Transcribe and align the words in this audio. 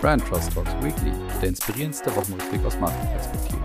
Brand 0.00 0.24
Trust 0.24 0.54
Talks 0.54 0.72
Weekly, 0.82 1.12
der 1.42 1.50
inspirierendste 1.50 2.08
Wochenrückblick 2.16 2.64
aus 2.64 2.80
Markenperspektive. 2.80 3.60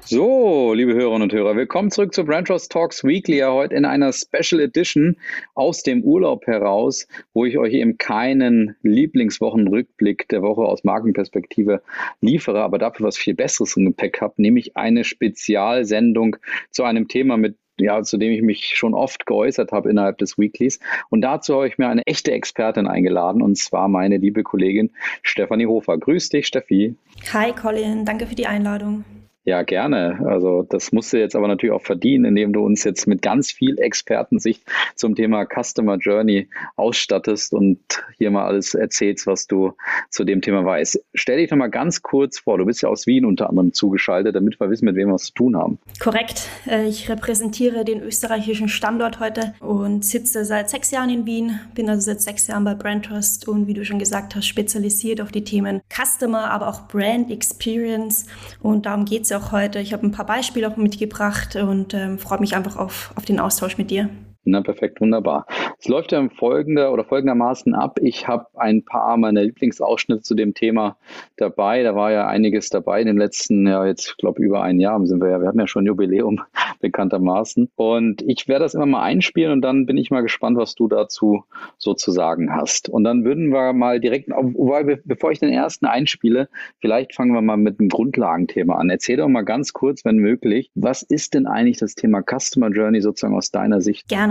So, 0.00 0.74
liebe 0.74 0.94
Hörerinnen 0.94 1.22
und 1.22 1.32
Hörer, 1.32 1.54
willkommen 1.54 1.92
zurück 1.92 2.12
zu 2.12 2.24
Brand 2.24 2.48
Trust 2.48 2.72
Talks 2.72 3.04
Weekly, 3.04 3.36
ja, 3.36 3.52
heute 3.52 3.76
in 3.76 3.84
einer 3.84 4.12
Special 4.12 4.60
Edition 4.60 5.16
aus 5.54 5.84
dem 5.84 6.02
Urlaub 6.02 6.48
heraus, 6.48 7.06
wo 7.32 7.44
ich 7.44 7.56
euch 7.58 7.74
eben 7.74 7.96
keinen 7.96 8.74
Lieblingswochenrückblick 8.82 10.26
der 10.30 10.42
Woche 10.42 10.62
aus 10.62 10.82
Markenperspektive 10.82 11.80
liefere, 12.20 12.64
aber 12.64 12.78
dafür 12.78 13.06
was 13.06 13.18
viel 13.18 13.34
Besseres 13.34 13.76
im 13.76 13.84
Gepäck 13.84 14.20
habe, 14.20 14.34
nämlich 14.38 14.76
eine 14.76 15.04
Spezialsendung 15.04 16.38
zu 16.72 16.82
einem 16.82 17.06
Thema, 17.06 17.36
mit 17.36 17.56
ja, 17.80 18.02
zu 18.02 18.16
dem 18.16 18.32
ich 18.32 18.42
mich 18.42 18.74
schon 18.76 18.94
oft 18.94 19.26
geäußert 19.26 19.72
habe 19.72 19.90
innerhalb 19.90 20.18
des 20.18 20.38
Weeklies. 20.38 20.80
Und 21.08 21.22
dazu 21.22 21.54
habe 21.54 21.68
ich 21.68 21.78
mir 21.78 21.88
eine 21.88 22.06
echte 22.06 22.32
Expertin 22.32 22.86
eingeladen, 22.86 23.42
und 23.42 23.58
zwar 23.58 23.88
meine 23.88 24.16
liebe 24.16 24.42
Kollegin 24.42 24.90
Stefanie 25.22 25.66
Hofer. 25.66 25.98
Grüß 25.98 26.30
dich, 26.30 26.46
Steffi. 26.46 26.94
Hi, 27.32 27.52
Colin. 27.52 28.04
Danke 28.04 28.26
für 28.26 28.34
die 28.34 28.46
Einladung. 28.46 29.04
Ja, 29.44 29.62
gerne. 29.62 30.20
Also 30.26 30.66
das 30.68 30.92
musst 30.92 31.12
du 31.14 31.18
jetzt 31.18 31.34
aber 31.34 31.48
natürlich 31.48 31.74
auch 31.74 31.82
verdienen, 31.82 32.26
indem 32.26 32.52
du 32.52 32.64
uns 32.64 32.84
jetzt 32.84 33.06
mit 33.06 33.22
ganz 33.22 33.50
viel 33.50 33.78
Expertensicht 33.78 34.62
zum 34.94 35.14
Thema 35.14 35.46
Customer 35.46 35.96
Journey 35.96 36.48
ausstattest 36.76 37.54
und 37.54 37.80
hier 38.18 38.30
mal 38.30 38.44
alles 38.44 38.74
erzählst, 38.74 39.26
was 39.26 39.46
du 39.46 39.72
zu 40.10 40.24
dem 40.24 40.42
Thema 40.42 40.62
weißt. 40.66 41.02
Stell 41.14 41.38
dich 41.38 41.48
doch 41.48 41.56
mal 41.56 41.70
ganz 41.70 42.02
kurz 42.02 42.38
vor, 42.38 42.58
du 42.58 42.66
bist 42.66 42.82
ja 42.82 42.90
aus 42.90 43.06
Wien 43.06 43.24
unter 43.24 43.48
anderem 43.48 43.72
zugeschaltet, 43.72 44.36
damit 44.36 44.60
wir 44.60 44.68
wissen, 44.68 44.84
mit 44.84 44.96
wem 44.96 45.08
wir 45.08 45.14
es 45.14 45.24
zu 45.24 45.32
tun 45.32 45.56
haben. 45.56 45.78
Korrekt. 46.00 46.46
Äh, 46.66 46.86
ich 46.86 47.08
repräsentiere 47.08 47.86
den 47.86 48.02
österreichischen 48.02 48.68
Standort 48.68 49.20
heute 49.20 49.54
und 49.60 50.04
sitze 50.04 50.44
seit 50.44 50.68
sechs 50.68 50.90
Jahren 50.90 51.08
in 51.08 51.24
Wien, 51.24 51.58
bin 51.74 51.88
also 51.88 52.02
seit 52.02 52.20
sechs 52.20 52.46
Jahren 52.46 52.64
bei 52.64 52.74
Brand 52.74 53.06
Trust 53.06 53.48
und 53.48 53.66
wie 53.66 53.74
du 53.74 53.86
schon 53.86 53.98
gesagt 53.98 54.36
hast, 54.36 54.46
spezialisiert 54.46 55.22
auf 55.22 55.32
die 55.32 55.44
Themen 55.44 55.80
Customer, 55.88 56.50
aber 56.50 56.68
auch 56.68 56.88
Brand 56.88 57.30
Experience 57.30 58.26
und 58.60 58.84
darum 58.84 59.06
geht 59.06 59.22
es 59.22 59.29
auch 59.32 59.52
heute. 59.52 59.78
Ich 59.78 59.92
habe 59.92 60.06
ein 60.06 60.12
paar 60.12 60.26
Beispiele 60.26 60.68
auch 60.68 60.76
mitgebracht 60.76 61.56
und 61.56 61.94
ähm, 61.94 62.18
freue 62.18 62.40
mich 62.40 62.54
einfach 62.54 62.76
auf, 62.76 63.12
auf 63.16 63.24
den 63.24 63.40
Austausch 63.40 63.78
mit 63.78 63.90
dir. 63.90 64.08
Na, 64.44 64.62
perfekt, 64.62 65.02
wunderbar. 65.02 65.44
Es 65.78 65.86
läuft 65.86 66.12
ja 66.12 66.28
folgender 66.30 66.94
oder 66.94 67.04
folgendermaßen 67.04 67.74
ab. 67.74 67.98
Ich 68.00 68.26
habe 68.26 68.46
ein 68.54 68.82
paar 68.82 69.18
meiner 69.18 69.42
Lieblingsausschnitte 69.42 70.22
zu 70.22 70.34
dem 70.34 70.54
Thema 70.54 70.96
dabei. 71.36 71.82
Da 71.82 71.94
war 71.94 72.10
ja 72.10 72.26
einiges 72.26 72.70
dabei 72.70 73.02
in 73.02 73.06
den 73.06 73.18
letzten, 73.18 73.66
ja, 73.66 73.84
jetzt 73.84 74.16
glaube 74.16 74.42
über 74.42 74.62
ein 74.62 74.80
Jahr 74.80 75.04
sind 75.04 75.20
wir 75.20 75.28
ja, 75.28 75.40
wir 75.42 75.48
hatten 75.48 75.60
ja 75.60 75.66
schon 75.66 75.84
Jubiläum 75.84 76.40
bekanntermaßen. 76.80 77.70
Und 77.76 78.22
ich 78.22 78.48
werde 78.48 78.64
das 78.64 78.72
immer 78.72 78.86
mal 78.86 79.02
einspielen 79.02 79.52
und 79.52 79.60
dann 79.60 79.84
bin 79.84 79.98
ich 79.98 80.10
mal 80.10 80.22
gespannt, 80.22 80.56
was 80.56 80.74
du 80.74 80.88
dazu 80.88 81.44
sozusagen 81.76 82.50
hast. 82.50 82.88
Und 82.88 83.04
dann 83.04 83.24
würden 83.24 83.50
wir 83.50 83.74
mal 83.74 84.00
direkt, 84.00 84.30
wobei, 84.30 85.00
bevor 85.04 85.32
ich 85.32 85.38
den 85.38 85.52
ersten 85.52 85.84
einspiele, 85.84 86.48
vielleicht 86.80 87.14
fangen 87.14 87.34
wir 87.34 87.42
mal 87.42 87.58
mit 87.58 87.78
einem 87.78 87.90
Grundlagenthema 87.90 88.76
an. 88.76 88.88
Erzähl 88.88 89.18
doch 89.18 89.28
mal 89.28 89.44
ganz 89.44 89.74
kurz, 89.74 90.02
wenn 90.06 90.16
möglich, 90.16 90.70
was 90.74 91.02
ist 91.02 91.34
denn 91.34 91.46
eigentlich 91.46 91.76
das 91.76 91.94
Thema 91.94 92.22
Customer 92.22 92.70
Journey 92.70 93.02
sozusagen 93.02 93.36
aus 93.36 93.50
deiner 93.50 93.82
Sicht? 93.82 94.08
Gerne. 94.08 94.29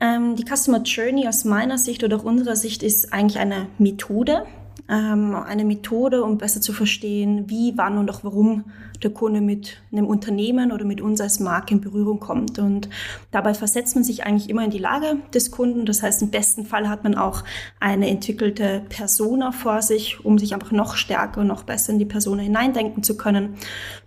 Ähm, 0.00 0.36
die 0.36 0.44
Customer 0.44 0.82
Journey 0.82 1.28
aus 1.28 1.44
meiner 1.44 1.78
Sicht 1.78 2.02
oder 2.04 2.16
auch 2.16 2.24
unserer 2.24 2.56
Sicht 2.56 2.82
ist 2.82 3.12
eigentlich 3.12 3.38
eine 3.38 3.66
Methode. 3.78 4.44
Ähm, 4.88 5.36
eine 5.36 5.64
Methode, 5.64 6.24
um 6.24 6.38
besser 6.38 6.60
zu 6.60 6.72
verstehen, 6.72 7.44
wie, 7.48 7.74
wann 7.76 7.98
und 7.98 8.10
auch 8.10 8.24
warum 8.24 8.64
der 9.02 9.10
Kunde 9.10 9.40
mit 9.40 9.80
einem 9.92 10.06
Unternehmen 10.06 10.72
oder 10.72 10.84
mit 10.84 11.00
uns 11.00 11.20
als 11.20 11.40
Marke 11.40 11.74
in 11.74 11.80
Berührung 11.80 12.20
kommt. 12.20 12.58
Und 12.58 12.88
dabei 13.30 13.54
versetzt 13.54 13.94
man 13.94 14.04
sich 14.04 14.24
eigentlich 14.24 14.50
immer 14.50 14.64
in 14.64 14.70
die 14.70 14.78
Lage 14.78 15.16
des 15.32 15.50
Kunden. 15.50 15.86
Das 15.86 16.02
heißt, 16.02 16.22
im 16.22 16.30
besten 16.30 16.66
Fall 16.66 16.88
hat 16.88 17.04
man 17.04 17.14
auch 17.14 17.44
eine 17.78 18.08
entwickelte 18.08 18.82
Persona 18.88 19.52
vor 19.52 19.82
sich, 19.82 20.24
um 20.24 20.38
sich 20.38 20.54
einfach 20.54 20.72
noch 20.72 20.96
stärker 20.96 21.42
und 21.42 21.46
noch 21.46 21.62
besser 21.62 21.92
in 21.92 21.98
die 21.98 22.04
Persona 22.04 22.42
hineindenken 22.42 23.02
zu 23.02 23.16
können. 23.16 23.54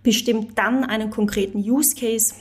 Bestimmt 0.02 0.58
dann 0.58 0.84
einen 0.84 1.10
konkreten 1.10 1.58
Use 1.58 1.94
Case, 1.94 2.34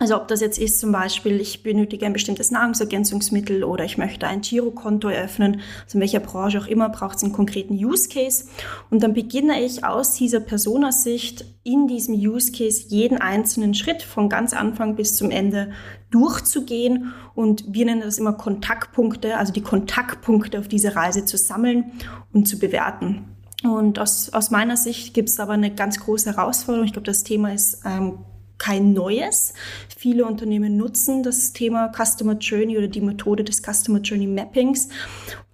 also 0.00 0.16
ob 0.16 0.28
das 0.28 0.40
jetzt 0.40 0.58
ist 0.58 0.80
zum 0.80 0.92
Beispiel, 0.92 1.42
ich 1.42 1.62
benötige 1.62 2.06
ein 2.06 2.14
bestimmtes 2.14 2.50
Nahrungsergänzungsmittel 2.50 3.62
oder 3.62 3.84
ich 3.84 3.98
möchte 3.98 4.26
ein 4.26 4.40
Girokonto 4.40 5.08
eröffnen, 5.08 5.60
also 5.84 5.98
in 5.98 6.00
welcher 6.00 6.20
Branche 6.20 6.58
auch 6.58 6.66
immer, 6.66 6.88
braucht 6.88 7.18
es 7.18 7.22
einen 7.22 7.34
konkreten 7.34 7.74
Use 7.74 8.08
Case. 8.08 8.46
Und 8.88 9.02
dann 9.02 9.12
beginne 9.12 9.62
ich 9.62 9.84
aus 9.84 10.14
dieser 10.14 10.40
Personasicht 10.40 11.44
in 11.64 11.86
diesem 11.86 12.14
Use 12.14 12.50
Case 12.50 12.84
jeden 12.88 13.18
einzelnen 13.18 13.74
Schritt 13.74 14.02
von 14.02 14.30
ganz 14.30 14.54
Anfang 14.54 14.96
bis 14.96 15.16
zum 15.16 15.30
Ende 15.30 15.70
durchzugehen. 16.10 17.12
Und 17.34 17.64
wir 17.68 17.84
nennen 17.84 18.00
das 18.00 18.18
immer 18.18 18.32
Kontaktpunkte, 18.32 19.36
also 19.36 19.52
die 19.52 19.60
Kontaktpunkte 19.60 20.60
auf 20.60 20.68
dieser 20.68 20.96
Reise 20.96 21.26
zu 21.26 21.36
sammeln 21.36 21.92
und 22.32 22.48
zu 22.48 22.58
bewerten. 22.58 23.36
Und 23.64 23.98
aus, 23.98 24.32
aus 24.32 24.50
meiner 24.50 24.78
Sicht 24.78 25.12
gibt 25.12 25.28
es 25.28 25.38
aber 25.38 25.52
eine 25.52 25.74
ganz 25.74 26.00
große 26.00 26.34
Herausforderung. 26.34 26.86
Ich 26.86 26.94
glaube, 26.94 27.04
das 27.04 27.22
Thema 27.22 27.52
ist 27.52 27.82
ähm, 27.84 28.20
kein 28.60 28.92
neues. 28.92 29.54
Viele 29.96 30.24
Unternehmen 30.24 30.76
nutzen 30.76 31.24
das 31.24 31.52
Thema 31.52 31.90
Customer 31.92 32.34
Journey 32.34 32.78
oder 32.78 32.86
die 32.86 33.00
Methode 33.00 33.42
des 33.42 33.62
Customer 33.62 33.98
Journey 34.00 34.28
Mappings, 34.28 34.88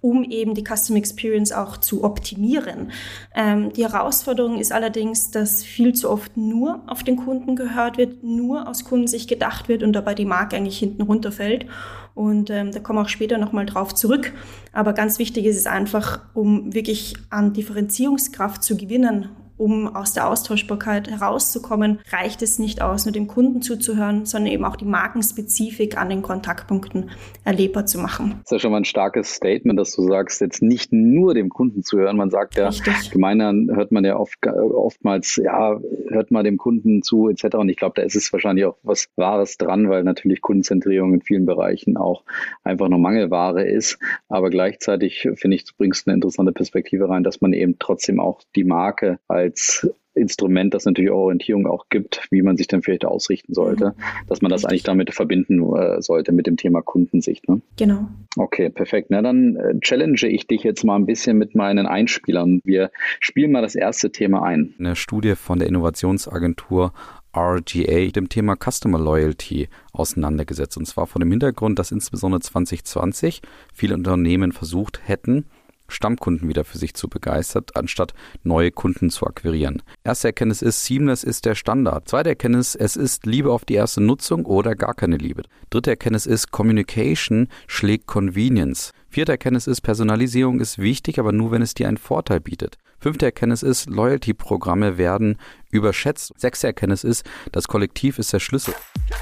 um 0.01 0.23
eben 0.23 0.53
die 0.53 0.63
Customer 0.63 0.99
Experience 0.99 1.51
auch 1.51 1.77
zu 1.77 2.03
optimieren. 2.03 2.91
Ähm, 3.33 3.73
die 3.73 3.83
Herausforderung 3.83 4.59
ist 4.59 4.71
allerdings, 4.71 5.31
dass 5.31 5.63
viel 5.63 5.93
zu 5.93 6.09
oft 6.09 6.37
nur 6.37 6.83
auf 6.85 7.03
den 7.03 7.15
Kunden 7.15 7.55
gehört 7.55 7.97
wird, 7.97 8.23
nur 8.23 8.67
aus 8.67 8.83
Kundensicht 8.83 9.29
gedacht 9.29 9.69
wird 9.69 9.81
und 9.81 9.93
dabei 9.93 10.13
die 10.13 10.25
Marke 10.25 10.57
eigentlich 10.57 10.77
hinten 10.77 11.01
runterfällt. 11.01 11.65
Und 12.13 12.49
ähm, 12.49 12.71
da 12.71 12.79
kommen 12.79 12.99
wir 12.99 13.03
auch 13.03 13.09
später 13.09 13.37
nochmal 13.37 13.65
drauf 13.65 13.95
zurück. 13.95 14.33
Aber 14.73 14.93
ganz 14.93 15.17
wichtig 15.17 15.45
ist 15.45 15.57
es 15.57 15.67
einfach, 15.67 16.21
um 16.33 16.73
wirklich 16.73 17.15
an 17.29 17.53
Differenzierungskraft 17.53 18.63
zu 18.63 18.75
gewinnen 18.75 19.29
um 19.57 19.95
aus 19.95 20.13
der 20.13 20.29
Austauschbarkeit 20.29 21.09
herauszukommen, 21.09 21.99
reicht 22.11 22.41
es 22.41 22.59
nicht 22.59 22.81
aus, 22.81 23.05
nur 23.05 23.11
dem 23.11 23.27
Kunden 23.27 23.61
zuzuhören, 23.61 24.25
sondern 24.25 24.51
eben 24.53 24.65
auch 24.65 24.75
die 24.75 24.85
Markenspezifik 24.85 25.97
an 25.97 26.09
den 26.09 26.21
Kontaktpunkten 26.21 27.09
erlebbar 27.43 27.85
zu 27.85 27.99
machen. 27.99 28.35
Das 28.43 28.45
ist 28.45 28.51
ja 28.51 28.59
schon 28.59 28.71
mal 28.71 28.77
ein 28.77 28.85
starkes 28.85 29.33
Statement, 29.33 29.79
dass 29.79 29.95
du 29.95 30.07
sagst, 30.07 30.41
jetzt 30.41 30.61
nicht 30.61 30.93
nur 30.93 31.33
dem 31.33 31.49
Kunden 31.49 31.83
zu 31.83 31.97
hören. 31.97 32.17
Man 32.17 32.29
sagt 32.29 32.55
ja, 32.55 32.67
Richtig. 32.67 33.11
gemeinhin 33.11 33.71
hört 33.73 33.91
man 33.91 34.05
ja 34.05 34.17
oft, 34.17 34.37
oftmals, 34.45 35.37
ja, 35.37 35.79
hört 36.09 36.31
mal 36.31 36.43
dem 36.43 36.57
Kunden 36.57 37.01
zu, 37.01 37.29
etc. 37.29 37.55
Und 37.55 37.69
ich 37.69 37.77
glaube, 37.77 37.93
da 37.95 38.03
ist 38.03 38.15
es 38.15 38.31
wahrscheinlich 38.31 38.65
auch 38.65 38.77
was 38.83 39.09
Wahres 39.15 39.57
dran, 39.57 39.89
weil 39.89 40.03
natürlich 40.03 40.41
Kundenzentrierung 40.41 41.13
in 41.13 41.21
vielen 41.21 41.45
Bereichen 41.45 41.97
auch 41.97 42.23
einfach 42.63 42.89
noch 42.89 42.99
Mangelware 42.99 43.67
ist. 43.67 43.97
Aber 44.29 44.49
gleichzeitig 44.49 45.27
finde 45.35 45.55
ich, 45.55 45.65
du 45.65 45.73
bringst 45.77 46.07
eine 46.07 46.15
interessante 46.15 46.51
Perspektive 46.51 47.09
rein, 47.09 47.23
dass 47.23 47.41
man 47.41 47.53
eben 47.53 47.77
trotzdem 47.79 48.19
auch 48.19 48.41
die 48.55 48.63
Marke 48.63 49.19
als 49.27 49.46
als 49.47 49.87
Instrument, 50.13 50.73
das 50.73 50.85
natürlich 50.85 51.11
Orientierung 51.11 51.67
auch 51.67 51.85
gibt, 51.89 52.27
wie 52.31 52.41
man 52.41 52.57
sich 52.57 52.67
dann 52.67 52.81
vielleicht 52.81 53.05
ausrichten 53.05 53.53
sollte, 53.53 53.89
mhm. 53.89 54.27
dass 54.27 54.41
man 54.41 54.51
das 54.51 54.65
eigentlich 54.65 54.83
damit 54.83 55.13
verbinden 55.13 55.61
äh, 55.75 56.01
sollte 56.01 56.31
mit 56.31 56.47
dem 56.47 56.57
Thema 56.57 56.81
Kundensicht. 56.81 57.47
Ne? 57.47 57.61
Genau. 57.77 58.09
Okay, 58.35 58.69
perfekt. 58.69 59.07
Na 59.09 59.21
dann 59.21 59.55
äh, 59.55 59.79
challenge 59.79 60.27
ich 60.27 60.47
dich 60.47 60.63
jetzt 60.63 60.83
mal 60.83 60.95
ein 60.95 61.05
bisschen 61.05 61.37
mit 61.37 61.55
meinen 61.55 61.85
Einspielern. 61.85 62.61
Wir 62.63 62.91
spielen 63.19 63.51
mal 63.51 63.61
das 63.61 63.75
erste 63.75 64.11
Thema 64.11 64.43
ein. 64.43 64.73
Eine 64.79 64.95
Studie 64.95 65.35
von 65.35 65.59
der 65.59 65.67
Innovationsagentur 65.67 66.93
RGA 67.35 68.09
dem 68.09 68.29
Thema 68.29 68.55
Customer 68.55 68.97
Loyalty 68.97 69.69
auseinandergesetzt. 69.93 70.77
Und 70.77 70.85
zwar 70.85 71.05
vor 71.05 71.19
dem 71.19 71.29
Hintergrund, 71.29 71.77
dass 71.77 71.91
insbesondere 71.91 72.41
2020 72.41 73.41
viele 73.73 73.93
Unternehmen 73.93 74.51
versucht 74.51 75.01
hätten, 75.07 75.45
Stammkunden 75.87 76.47
wieder 76.49 76.63
für 76.63 76.77
sich 76.77 76.93
zu 76.93 77.07
begeistern, 77.07 77.65
anstatt 77.73 78.13
neue 78.43 78.71
Kunden 78.71 79.09
zu 79.09 79.25
akquirieren. 79.25 79.81
Erste 80.03 80.29
Erkenntnis 80.29 80.61
ist, 80.61 80.85
Seamless 80.85 81.23
ist 81.23 81.45
der 81.45 81.55
Standard. 81.55 82.07
Zweite 82.07 82.29
Erkenntnis, 82.29 82.75
es 82.75 82.95
ist 82.95 83.25
Liebe 83.25 83.51
auf 83.51 83.65
die 83.65 83.75
erste 83.75 84.01
Nutzung 84.01 84.45
oder 84.45 84.75
gar 84.75 84.93
keine 84.93 85.17
Liebe. 85.17 85.43
Dritte 85.69 85.91
Erkenntnis 85.91 86.25
ist, 86.25 86.51
Communication 86.51 87.47
schlägt 87.67 88.07
Convenience. 88.07 88.91
Vierte 89.09 89.31
Erkenntnis 89.31 89.67
ist, 89.67 89.81
Personalisierung 89.81 90.59
ist 90.59 90.79
wichtig, 90.79 91.19
aber 91.19 91.31
nur, 91.31 91.51
wenn 91.51 91.61
es 91.61 91.73
dir 91.73 91.87
einen 91.87 91.97
Vorteil 91.97 92.39
bietet. 92.39 92.77
Fünfte 92.99 93.25
Erkenntnis 93.25 93.63
ist, 93.63 93.89
Loyalty-Programme 93.89 94.97
werden 94.97 95.37
überschätzt. 95.69 96.33
Sechste 96.37 96.67
Erkenntnis 96.67 97.03
ist, 97.03 97.23
das 97.51 97.67
Kollektiv 97.67 98.17
ist 98.17 98.33
der 98.33 98.39
Schlüssel. 98.39 98.73
Ja, 99.09 99.16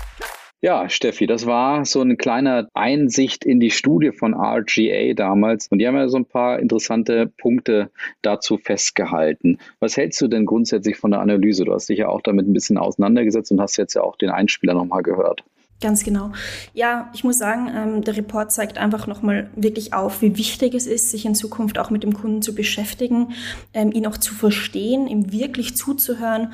Steffi, 0.90 1.28
das 1.28 1.46
war 1.46 1.86
so 1.86 2.02
eine 2.02 2.16
kleine 2.16 2.70
Einsicht 2.74 3.46
in 3.46 3.60
die 3.60 3.70
Studie 3.70 4.12
von 4.12 4.34
RGA 4.34 5.14
damals. 5.14 5.68
Und 5.68 5.78
die 5.78 5.88
haben 5.88 5.96
ja 5.96 6.08
so 6.08 6.18
ein 6.18 6.26
paar 6.26 6.58
interessante 6.58 7.28
Punkte 7.38 7.92
dazu 8.24 8.58
festgehalten. 8.58 9.60
Was 9.80 9.96
hältst 9.96 10.20
du 10.22 10.28
denn 10.28 10.48
grundsätzlich 10.48 10.98
von 10.98 11.12
der 11.12 11.20
Analyse? 11.20 11.66
Du 11.66 11.74
hast 11.74 11.88
dich 11.90 12.00
ja 12.00 12.08
auch 12.08 12.22
damit 12.22 12.48
ein 12.48 12.54
bisschen 12.54 12.80
auseinandergesetzt 12.80 13.52
und 13.52 13.62
hast 13.62 13.78
jetzt 13.78 13.94
ja 13.94 14.02
auch 14.02 14.16
den 14.16 14.32
Einspieler 14.32 14.74
nochmal 14.74 15.04
gehört. 15.04 15.44
Ganz 15.82 16.06
genau. 16.06 16.32
Ja, 16.74 17.12
ich 17.14 17.26
muss 17.26 17.38
sagen, 17.38 17.70
ähm, 17.76 18.02
der 18.02 18.16
Report 18.16 18.50
zeigt 18.50 18.78
einfach 18.78 19.08
nochmal 19.08 19.50
wirklich 19.58 19.94
auf, 19.94 20.22
wie 20.22 20.38
wichtig 20.38 20.74
es 20.74 20.88
ist, 20.88 21.12
sich 21.12 21.26
in 21.26 21.36
Zukunft 21.36 21.78
auch 21.78 21.90
mit 21.90 22.04
dem 22.04 22.14
Kunden 22.14 22.42
zu 22.42 22.56
beschäftigen, 22.56 23.34
ähm, 23.74 23.92
ihn 23.92 24.08
auch 24.08 24.18
zu 24.18 24.34
verstehen, 24.34 25.08
ihm 25.08 25.34
wirklich 25.34 25.76
zuzuhören. 25.76 26.54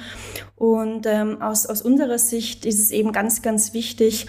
Und 0.56 1.06
ähm, 1.06 1.40
aus, 1.40 1.68
aus 1.68 1.84
unserer 1.84 2.18
Sicht 2.18 2.66
ist 2.66 2.80
es 2.80 2.90
eben 2.90 3.12
ganz, 3.12 3.44
ganz 3.44 3.74
wichtig, 3.74 4.26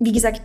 wie 0.00 0.12
gesagt, 0.12 0.42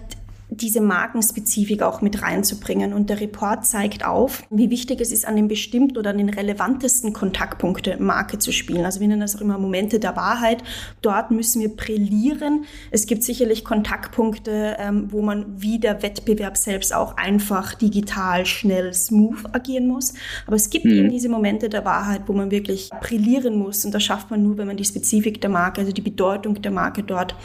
diese 0.49 0.81
Markenspezifik 0.81 1.81
auch 1.81 2.01
mit 2.01 2.21
reinzubringen. 2.21 2.93
Und 2.93 3.09
der 3.09 3.19
Report 3.19 3.65
zeigt 3.65 4.05
auf, 4.05 4.43
wie 4.49 4.69
wichtig 4.69 5.01
es 5.01 5.11
ist, 5.11 5.27
an 5.27 5.35
den 5.35 5.47
bestimmten 5.47 5.97
oder 5.97 6.11
an 6.11 6.17
den 6.17 6.29
relevantesten 6.29 7.13
Kontaktpunkte 7.13 7.97
Marke 7.99 8.37
zu 8.39 8.51
spielen. 8.51 8.85
Also 8.85 8.99
wir 8.99 9.07
nennen 9.07 9.21
das 9.21 9.35
auch 9.35 9.41
immer 9.41 9.57
Momente 9.57 9.99
der 9.99 10.15
Wahrheit. 10.15 10.63
Dort 11.01 11.31
müssen 11.31 11.61
wir 11.61 11.75
brillieren. 11.75 12.65
Es 12.91 13.07
gibt 13.07 13.23
sicherlich 13.23 13.65
Kontaktpunkte, 13.65 14.77
ähm, 14.79 15.11
wo 15.11 15.21
man 15.21 15.61
wie 15.61 15.79
der 15.79 16.03
Wettbewerb 16.03 16.57
selbst 16.57 16.93
auch 16.93 17.17
einfach 17.17 17.73
digital, 17.73 18.45
schnell, 18.45 18.93
smooth 18.93 19.45
agieren 19.53 19.87
muss. 19.87 20.13
Aber 20.45 20.55
es 20.55 20.69
gibt 20.69 20.85
mhm. 20.85 20.91
eben 20.91 21.09
diese 21.09 21.29
Momente 21.29 21.69
der 21.69 21.85
Wahrheit, 21.85 22.21
wo 22.27 22.33
man 22.33 22.51
wirklich 22.51 22.89
brillieren 23.01 23.57
muss. 23.57 23.83
Und 23.83 23.93
das 23.93 24.03
schafft 24.03 24.29
man 24.29 24.43
nur, 24.43 24.57
wenn 24.57 24.67
man 24.67 24.77
die 24.77 24.85
Spezifik 24.85 25.41
der 25.41 25.49
Marke, 25.49 25.81
also 25.81 25.91
die 25.91 26.01
Bedeutung 26.01 26.61
der 26.61 26.71
Marke 26.71 27.03
dort 27.03 27.35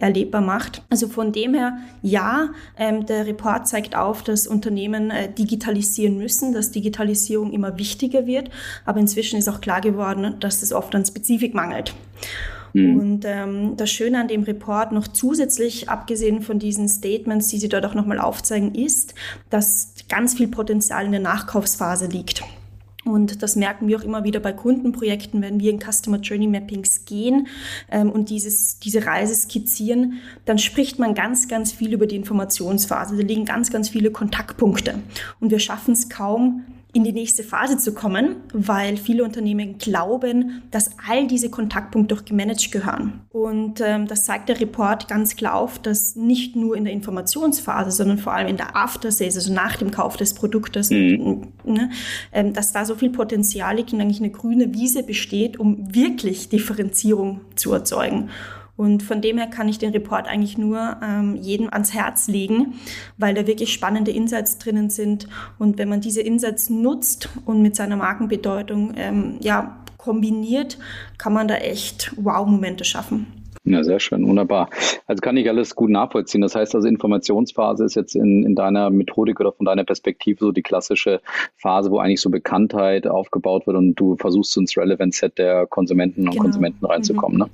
erlebbar 0.00 0.40
macht. 0.40 0.82
Also 0.90 1.08
von 1.08 1.32
dem 1.32 1.54
her, 1.54 1.78
ja, 2.02 2.50
ähm, 2.76 3.06
der 3.06 3.26
Report 3.26 3.66
zeigt 3.68 3.96
auf, 3.96 4.22
dass 4.22 4.46
Unternehmen 4.46 5.10
äh, 5.10 5.32
digitalisieren 5.32 6.18
müssen, 6.18 6.52
dass 6.52 6.70
Digitalisierung 6.70 7.52
immer 7.52 7.78
wichtiger 7.78 8.26
wird. 8.26 8.50
Aber 8.84 9.00
inzwischen 9.00 9.38
ist 9.38 9.48
auch 9.48 9.60
klar 9.60 9.80
geworden, 9.80 10.36
dass 10.40 10.62
es 10.62 10.72
oft 10.72 10.94
an 10.94 11.04
Spezifik 11.04 11.54
mangelt. 11.54 11.94
Mhm. 12.72 12.98
Und 12.98 13.24
ähm, 13.24 13.76
das 13.76 13.90
Schöne 13.90 14.20
an 14.20 14.28
dem 14.28 14.42
Report 14.42 14.92
noch 14.92 15.08
zusätzlich, 15.08 15.88
abgesehen 15.88 16.42
von 16.42 16.58
diesen 16.58 16.88
Statements, 16.88 17.48
die 17.48 17.58
Sie 17.58 17.68
dort 17.68 17.86
auch 17.86 17.94
nochmal 17.94 18.18
aufzeigen, 18.18 18.74
ist, 18.74 19.14
dass 19.50 19.94
ganz 20.08 20.34
viel 20.34 20.48
Potenzial 20.48 21.04
in 21.06 21.12
der 21.12 21.20
Nachkaufsphase 21.20 22.06
liegt. 22.06 22.42
Und 23.10 23.42
das 23.42 23.56
merken 23.56 23.88
wir 23.88 23.98
auch 23.98 24.02
immer 24.02 24.24
wieder 24.24 24.40
bei 24.40 24.52
Kundenprojekten, 24.52 25.42
wenn 25.42 25.60
wir 25.60 25.70
in 25.70 25.80
Customer 25.80 26.18
Journey 26.18 26.46
Mappings 26.46 27.04
gehen 27.04 27.48
ähm, 27.90 28.10
und 28.10 28.30
dieses, 28.30 28.78
diese 28.78 29.06
Reise 29.06 29.34
skizzieren, 29.34 30.20
dann 30.44 30.58
spricht 30.58 30.98
man 30.98 31.14
ganz, 31.14 31.48
ganz 31.48 31.72
viel 31.72 31.92
über 31.92 32.06
die 32.06 32.16
Informationsphase. 32.16 33.16
Da 33.16 33.22
liegen 33.22 33.44
ganz, 33.44 33.70
ganz 33.70 33.88
viele 33.88 34.10
Kontaktpunkte. 34.10 34.94
Und 35.40 35.50
wir 35.50 35.58
schaffen 35.58 35.92
es 35.92 36.08
kaum, 36.08 36.64
in 36.98 37.04
die 37.04 37.12
nächste 37.12 37.44
Phase 37.44 37.78
zu 37.78 37.94
kommen, 37.94 38.38
weil 38.52 38.96
viele 38.96 39.22
Unternehmen 39.22 39.78
glauben, 39.78 40.62
dass 40.72 40.90
all 41.08 41.28
diese 41.28 41.48
Kontaktpunkte 41.48 42.16
doch 42.16 42.24
gemanagt 42.24 42.72
gehören. 42.72 43.20
Und 43.30 43.80
ähm, 43.80 44.08
das 44.08 44.24
zeigt 44.24 44.48
der 44.48 44.60
Report 44.60 45.06
ganz 45.06 45.36
klar 45.36 45.54
auf, 45.54 45.78
dass 45.78 46.16
nicht 46.16 46.56
nur 46.56 46.76
in 46.76 46.82
der 46.82 46.92
Informationsphase, 46.92 47.92
sondern 47.92 48.18
vor 48.18 48.32
allem 48.32 48.48
in 48.48 48.56
der 48.56 48.74
After 48.74 49.12
Sales, 49.12 49.36
also 49.36 49.52
nach 49.52 49.76
dem 49.76 49.92
Kauf 49.92 50.16
des 50.16 50.34
Produktes, 50.34 50.90
mhm. 50.90 51.52
ne, 51.64 51.90
ähm, 52.32 52.52
dass 52.52 52.72
da 52.72 52.84
so 52.84 52.96
viel 52.96 53.10
Potenzial 53.10 53.76
liegt 53.76 53.92
und 53.92 54.00
eigentlich 54.00 54.20
eine 54.20 54.30
grüne 54.30 54.74
Wiese 54.74 55.04
besteht, 55.04 55.60
um 55.60 55.94
wirklich 55.94 56.48
Differenzierung 56.48 57.42
zu 57.54 57.72
erzeugen. 57.72 58.28
Und 58.78 59.02
von 59.02 59.20
dem 59.20 59.38
her 59.38 59.48
kann 59.48 59.68
ich 59.68 59.78
den 59.78 59.90
Report 59.90 60.28
eigentlich 60.28 60.56
nur 60.56 60.98
ähm, 61.02 61.34
jedem 61.34 61.68
ans 61.68 61.92
Herz 61.92 62.28
legen, 62.28 62.74
weil 63.16 63.34
da 63.34 63.48
wirklich 63.48 63.72
spannende 63.72 64.12
Insights 64.12 64.58
drinnen 64.58 64.88
sind. 64.88 65.28
Und 65.58 65.78
wenn 65.78 65.88
man 65.88 66.00
diese 66.00 66.20
Insights 66.20 66.70
nutzt 66.70 67.28
und 67.44 67.60
mit 67.60 67.74
seiner 67.74 67.96
Markenbedeutung 67.96 68.92
ähm, 68.96 69.36
ja, 69.40 69.78
kombiniert, 69.96 70.78
kann 71.18 71.32
man 71.32 71.48
da 71.48 71.56
echt 71.56 72.12
Wow-Momente 72.16 72.84
schaffen. 72.84 73.37
Ja, 73.70 73.84
sehr 73.84 74.00
schön, 74.00 74.26
wunderbar. 74.26 74.70
Also 75.06 75.20
kann 75.20 75.36
ich 75.36 75.48
alles 75.48 75.74
gut 75.74 75.90
nachvollziehen. 75.90 76.40
Das 76.40 76.54
heißt 76.54 76.74
also, 76.74 76.88
Informationsphase 76.88 77.84
ist 77.84 77.94
jetzt 77.94 78.14
in, 78.14 78.44
in 78.44 78.54
deiner 78.54 78.90
Methodik 78.90 79.40
oder 79.40 79.52
von 79.52 79.66
deiner 79.66 79.84
Perspektive 79.84 80.38
so 80.40 80.52
die 80.52 80.62
klassische 80.62 81.20
Phase, 81.56 81.90
wo 81.90 81.98
eigentlich 81.98 82.20
so 82.20 82.30
Bekanntheit 82.30 83.06
aufgebaut 83.06 83.66
wird 83.66 83.76
und 83.76 83.94
du 83.94 84.16
versuchst 84.16 84.56
ins 84.56 84.76
Relevant 84.76 85.14
Set 85.14 85.38
der 85.38 85.66
Konsumenten 85.66 86.22
und 86.22 86.30
genau. 86.30 86.42
Konsumenten 86.42 86.84
reinzukommen. 86.84 87.38
Mhm. 87.38 87.44
Ne? 87.44 87.50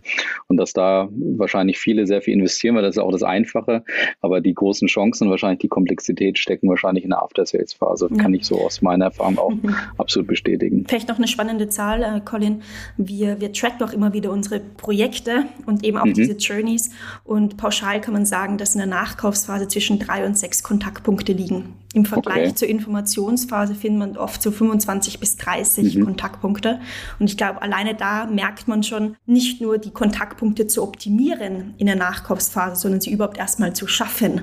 Und 0.49 0.57
dass 0.57 0.73
da 0.73 1.09
wahrscheinlich 1.11 1.79
viele 1.79 2.07
sehr 2.07 2.23
viel 2.23 2.35
investieren, 2.35 2.77
weil 2.77 2.83
das 2.83 2.97
ist 2.97 3.03
auch 3.03 3.13
das 3.13 3.23
Einfache, 3.23 3.85
aber 4.21 4.41
die 4.41 4.55
großen 4.55 4.89
Chancen 4.89 5.25
und 5.25 5.31
wahrscheinlich 5.31 5.61
die 5.61 5.69
Komplexität 5.69 6.39
stecken 6.39 6.69
wahrscheinlich 6.69 7.05
in 7.05 7.11
der 7.11 7.23
After-Sales-Phase. 7.23 8.09
Ja. 8.11 8.23
Kann 8.23 8.35
ich 8.35 8.45
so 8.45 8.61
aus 8.61 8.83
meiner 8.83 9.07
Erfahrung 9.07 9.39
auch 9.39 9.51
mhm. 9.51 9.75
absolut 9.99 10.29
bestätigen. 10.29 10.85
Vielleicht 10.89 11.09
noch 11.09 11.19
eine 11.19 11.29
spannende 11.29 11.69
Zahl, 11.69 12.03
äh, 12.03 12.21
Colin. 12.25 12.63
Wir, 12.97 13.41
wir 13.41 13.53
tracken 13.53 13.83
auch 13.87 13.93
immer 13.93 14.13
wieder 14.13 14.31
unsere 14.31 14.61
Projekte 14.61 15.45
und 15.67 15.85
eben 15.85 15.99
auch 15.99 16.04
mhm. 16.11 16.15
diese 16.15 16.33
Journeys. 16.33 16.91
Und 17.25 17.57
pauschal 17.57 18.01
kann 18.01 18.15
man 18.15 18.27
sagen, 18.27 18.59
dass 18.59 18.75
in 18.75 18.79
der 18.79 18.87
Nachkaufsphase 18.87 19.69
zwischen 19.69 19.99
drei 19.99 20.27
und 20.27 20.39
sechs 20.39 20.63
Kontaktpunkte 20.63 21.33
liegen. 21.33 21.75
Im 21.95 22.05
Vergleich 22.05 22.49
okay. 22.49 22.55
zur 22.55 22.69
Informationsphase 22.69 23.75
findet 23.75 23.99
man 23.99 24.17
oft 24.17 24.43
so 24.43 24.51
25 24.51 25.21
bis 25.21 25.37
30 25.37 25.97
mhm. 25.97 26.05
Kontaktpunkte. 26.05 26.81
Und 27.19 27.31
ich 27.31 27.37
glaube, 27.37 27.63
alleine 27.63 27.95
da 27.95 28.27
merkt 28.27 28.67
man 28.67 28.83
schon, 28.83 29.17
nicht 29.27 29.61
nur 29.61 29.79
die 29.79 29.93
Kontaktpunkte 29.93 30.67
zu 30.67 30.83
optimieren 30.83 31.75
in 31.79 31.87
der 31.87 31.97
Nachkaufsphase, 31.97 32.81
sondern 32.81 33.01
sie 33.01 33.13
überhaupt 33.13 33.39
erstmal 33.39 33.75
zu 33.75 33.87
schaffen. 33.87 34.43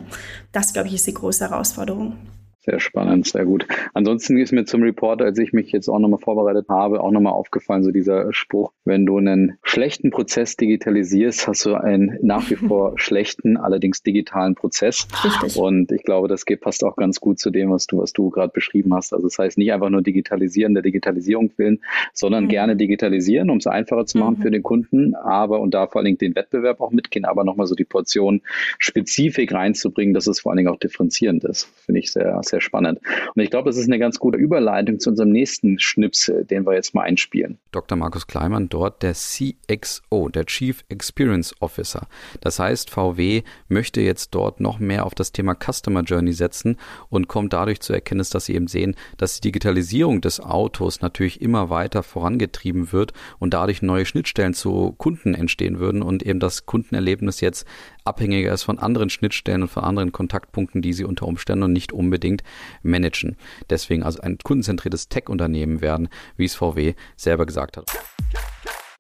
Das, 0.51 0.71
glaube 0.71 0.87
ich, 0.87 0.95
ist 0.95 1.07
die 1.07 1.13
große 1.13 1.49
Herausforderung. 1.49 2.17
Sehr 2.63 2.79
spannend, 2.79 3.25
sehr 3.25 3.43
gut. 3.45 3.65
Ansonsten 3.95 4.37
ist 4.37 4.51
mir 4.51 4.65
zum 4.65 4.83
Report, 4.83 5.23
als 5.23 5.39
ich 5.39 5.51
mich 5.51 5.71
jetzt 5.71 5.89
auch 5.89 5.97
nochmal 5.97 6.19
vorbereitet 6.19 6.69
habe, 6.69 7.01
auch 7.01 7.09
nochmal 7.09 7.33
aufgefallen, 7.33 7.83
so 7.83 7.89
dieser 7.89 8.31
Spruch, 8.33 8.71
wenn 8.85 9.07
du 9.07 9.17
einen 9.17 9.57
schlechten 9.63 10.11
Prozess 10.11 10.57
digitalisierst, 10.57 11.47
hast 11.47 11.65
du 11.65 11.73
einen 11.73 12.19
nach 12.21 12.51
wie 12.51 12.55
vor 12.55 12.93
schlechten, 12.97 13.57
allerdings 13.57 14.03
digitalen 14.03 14.53
Prozess. 14.53 15.07
Richtig. 15.23 15.57
Und 15.57 15.91
ich 15.91 16.03
glaube, 16.03 16.27
das 16.27 16.45
geht, 16.45 16.61
passt 16.61 16.83
auch 16.83 16.97
ganz 16.97 17.19
gut 17.19 17.39
zu 17.39 17.49
dem, 17.49 17.71
was 17.71 17.87
du, 17.87 17.97
was 17.97 18.13
du 18.13 18.29
gerade 18.29 18.53
beschrieben 18.53 18.93
hast. 18.93 19.11
Also 19.11 19.25
das 19.25 19.39
heißt 19.39 19.57
nicht 19.57 19.73
einfach 19.73 19.89
nur 19.89 20.03
digitalisieren 20.03 20.75
der 20.75 20.83
Digitalisierung 20.83 21.51
willen, 21.57 21.79
sondern 22.13 22.43
mhm. 22.43 22.49
gerne 22.49 22.75
digitalisieren, 22.75 23.49
um 23.49 23.57
es 23.57 23.65
einfacher 23.65 24.05
zu 24.05 24.19
machen 24.19 24.35
mhm. 24.37 24.43
für 24.43 24.51
den 24.51 24.61
Kunden, 24.61 25.15
aber 25.15 25.61
und 25.61 25.73
da 25.73 25.87
vor 25.87 25.97
allen 25.97 26.05
Dingen 26.05 26.19
den 26.19 26.35
Wettbewerb 26.35 26.79
auch 26.79 26.91
mitgehen, 26.91 27.25
aber 27.25 27.43
nochmal 27.43 27.65
so 27.65 27.73
die 27.73 27.85
Portion 27.85 28.41
Spezifik 28.77 29.51
reinzubringen, 29.51 30.13
dass 30.13 30.27
es 30.27 30.41
vor 30.41 30.51
allen 30.51 30.57
Dingen 30.57 30.69
auch 30.69 30.79
differenzierend 30.79 31.43
ist. 31.43 31.63
Finde 31.85 31.99
ich 31.99 32.11
sehr, 32.11 32.39
sehr 32.43 32.50
spannend. 32.59 33.00
Und 33.33 33.42
ich 33.42 33.50
glaube, 33.50 33.69
das 33.69 33.77
ist 33.77 33.88
eine 33.88 34.00
ganz 34.00 34.19
gute 34.19 34.38
Überleitung 34.38 35.00
zu 35.00 35.12
unserem 35.12 35.30
nächsten 35.30 35.80
Schnipsel, 35.80 36.44
den 36.44 36.65
wir 36.65 36.74
jetzt 36.74 36.94
mal 36.94 37.03
einspielen. 37.03 37.59
Dr. 37.71 37.98
Markus 37.98 38.27
Kleimann, 38.27 38.68
dort 38.68 39.03
der 39.03 39.13
CXO, 39.13 40.30
der 40.30 40.45
Chief 40.45 40.83
Experience 40.89 41.53
Officer. 41.59 42.07
Das 42.42 42.59
heißt, 42.59 42.89
VW 42.89 43.44
möchte 43.69 44.01
jetzt 44.01 44.31
dort 44.36 44.59
noch 44.59 44.80
mehr 44.80 45.06
auf 45.06 45.15
das 45.15 45.31
Thema 45.31 45.56
Customer 45.56 46.01
Journey 46.01 46.33
setzen 46.33 46.77
und 47.09 47.27
kommt 47.27 47.53
dadurch 47.53 47.80
zur 47.80 47.95
Erkenntnis, 47.95 48.30
dass 48.30 48.45
sie 48.45 48.56
eben 48.56 48.68
sehen, 48.68 48.95
dass 49.18 49.39
die 49.39 49.51
Digitalisierung 49.51 50.21
des 50.21 50.39
Autos 50.39 51.01
natürlich 51.01 51.42
immer 51.42 51.69
weiter 51.69 52.04
vorangetrieben 52.04 52.92
wird 52.92 53.13
und 53.39 53.54
dadurch 53.54 53.81
neue 53.81 54.06
Schnittstellen 54.06 54.54
zu 54.54 54.94
Kunden 54.97 55.36
entstehen 55.36 55.80
würden 55.80 56.01
und 56.01 56.24
eben 56.24 56.39
das 56.39 56.65
Kundenerlebnis 56.65 57.42
jetzt 57.42 57.65
abhängiger 58.04 58.54
ist 58.54 58.63
von 58.63 58.80
anderen 58.80 59.09
Schnittstellen 59.09 59.64
und 59.64 59.68
von 59.68 59.83
anderen 59.83 60.11
Kontaktpunkten, 60.11 60.81
die 60.81 60.94
sie 60.94 61.06
unter 61.06 61.28
Umständen 61.28 61.64
und 61.64 61.73
nicht 61.73 61.92
unbedingt 61.92 62.41
managen. 62.83 63.38
Deswegen 63.69 64.04
also 64.04 64.21
ein 64.21 64.38
kundenzentriertes 64.38 65.10
Tech-Unternehmen 65.10 65.81
werden, 65.81 66.10
wie 66.38 66.45
es 66.45 66.56
VW 66.56 66.94
selber 67.16 67.45
gesagt 67.45 67.78
hat. 67.78 67.86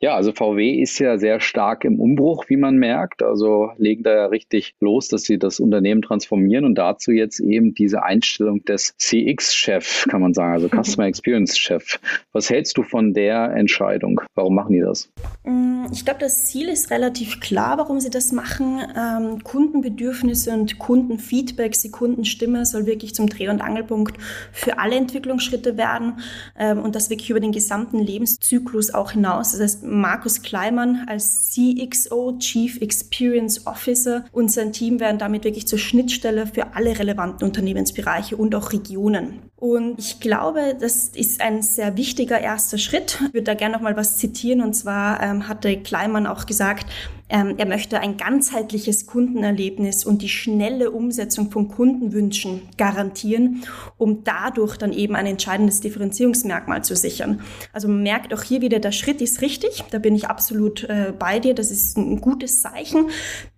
Ja, 0.03 0.15
also 0.15 0.31
VW 0.31 0.81
ist 0.81 0.97
ja 0.97 1.19
sehr 1.19 1.39
stark 1.39 1.85
im 1.85 1.99
Umbruch, 1.99 2.45
wie 2.47 2.57
man 2.57 2.77
merkt. 2.77 3.21
Also 3.21 3.69
legen 3.77 4.01
da 4.01 4.15
ja 4.15 4.25
richtig 4.25 4.73
los, 4.79 5.09
dass 5.09 5.25
sie 5.25 5.37
das 5.37 5.59
Unternehmen 5.59 6.01
transformieren 6.01 6.65
und 6.65 6.73
dazu 6.73 7.11
jetzt 7.11 7.39
eben 7.39 7.75
diese 7.75 8.01
Einstellung 8.01 8.65
des 8.65 8.95
CX-Chef, 8.97 10.07
kann 10.09 10.21
man 10.21 10.33
sagen, 10.33 10.53
also 10.53 10.69
Customer 10.83 11.05
Experience 11.05 11.55
Chef. 11.55 11.99
Was 12.31 12.49
hältst 12.49 12.79
du 12.79 12.83
von 12.83 13.13
der 13.13 13.51
Entscheidung? 13.51 14.21
Warum 14.33 14.55
machen 14.55 14.73
die 14.73 14.79
das? 14.79 15.07
Mm, 15.43 15.85
ich 15.91 16.03
glaube, 16.03 16.19
das 16.19 16.47
Ziel 16.47 16.69
ist 16.69 16.89
relativ 16.89 17.39
klar, 17.39 17.77
warum 17.77 17.99
sie 17.99 18.09
das 18.09 18.31
machen. 18.31 18.81
Ähm, 18.97 19.43
Kundenbedürfnisse 19.43 20.51
und 20.51 20.79
Kundenfeedback, 20.79 21.73
die 21.73 21.91
Kundenstimme 21.91 22.65
soll 22.65 22.87
wirklich 22.87 23.13
zum 23.13 23.29
Dreh- 23.29 23.49
und 23.49 23.61
Angelpunkt 23.61 24.17
für 24.51 24.79
alle 24.79 24.95
Entwicklungsschritte 24.95 25.77
werden 25.77 26.21
ähm, 26.57 26.79
und 26.79 26.95
das 26.95 27.11
wirklich 27.11 27.29
über 27.29 27.39
den 27.39 27.51
gesamten 27.51 27.99
Lebenszyklus 27.99 28.95
auch 28.95 29.11
hinaus. 29.11 29.51
Das 29.51 29.61
heißt, 29.61 29.90
Markus 29.91 30.41
Kleimann 30.41 31.03
als 31.07 31.51
CXO, 31.51 32.37
Chief 32.39 32.81
Experience 32.81 33.67
Officer 33.67 34.23
und 34.31 34.49
sein 34.49 34.71
Team 34.71 34.99
werden 35.01 35.17
damit 35.17 35.43
wirklich 35.43 35.67
zur 35.67 35.79
Schnittstelle 35.79 36.47
für 36.47 36.75
alle 36.75 36.97
relevanten 36.97 37.45
Unternehmensbereiche 37.45 38.37
und 38.37 38.55
auch 38.55 38.71
Regionen. 38.71 39.51
Und 39.57 39.99
ich 39.99 40.19
glaube, 40.19 40.75
das 40.79 41.09
ist 41.09 41.41
ein 41.41 41.61
sehr 41.61 41.95
wichtiger 41.97 42.39
erster 42.39 42.77
Schritt. 42.77 43.19
Ich 43.27 43.33
würde 43.33 43.43
da 43.43 43.53
gerne 43.53 43.75
noch 43.75 43.81
mal 43.81 43.95
was 43.95 44.17
zitieren. 44.17 44.61
Und 44.61 44.73
zwar 44.73 45.21
ähm, 45.21 45.47
hatte 45.47 45.77
Kleimann 45.77 46.25
auch 46.25 46.47
gesagt, 46.47 46.87
er 47.31 47.65
möchte 47.65 47.99
ein 47.99 48.17
ganzheitliches 48.17 49.05
Kundenerlebnis 49.05 50.03
und 50.03 50.21
die 50.21 50.27
schnelle 50.27 50.91
Umsetzung 50.91 51.49
von 51.49 51.69
Kundenwünschen 51.69 52.63
garantieren, 52.77 53.63
um 53.97 54.25
dadurch 54.25 54.75
dann 54.75 54.91
eben 54.91 55.15
ein 55.15 55.25
entscheidendes 55.25 55.79
Differenzierungsmerkmal 55.79 56.83
zu 56.83 56.95
sichern. 56.95 57.39
Also 57.71 57.87
man 57.87 58.03
merkt 58.03 58.33
auch 58.33 58.43
hier 58.43 58.59
wieder, 58.59 58.79
der 58.79 58.91
Schritt 58.91 59.21
ist 59.21 59.41
richtig, 59.41 59.85
da 59.91 59.99
bin 59.99 60.13
ich 60.13 60.27
absolut 60.27 60.83
äh, 60.83 61.13
bei 61.17 61.39
dir, 61.39 61.53
das 61.53 61.71
ist 61.71 61.97
ein 61.97 62.19
gutes 62.19 62.61
Zeichen. 62.61 63.09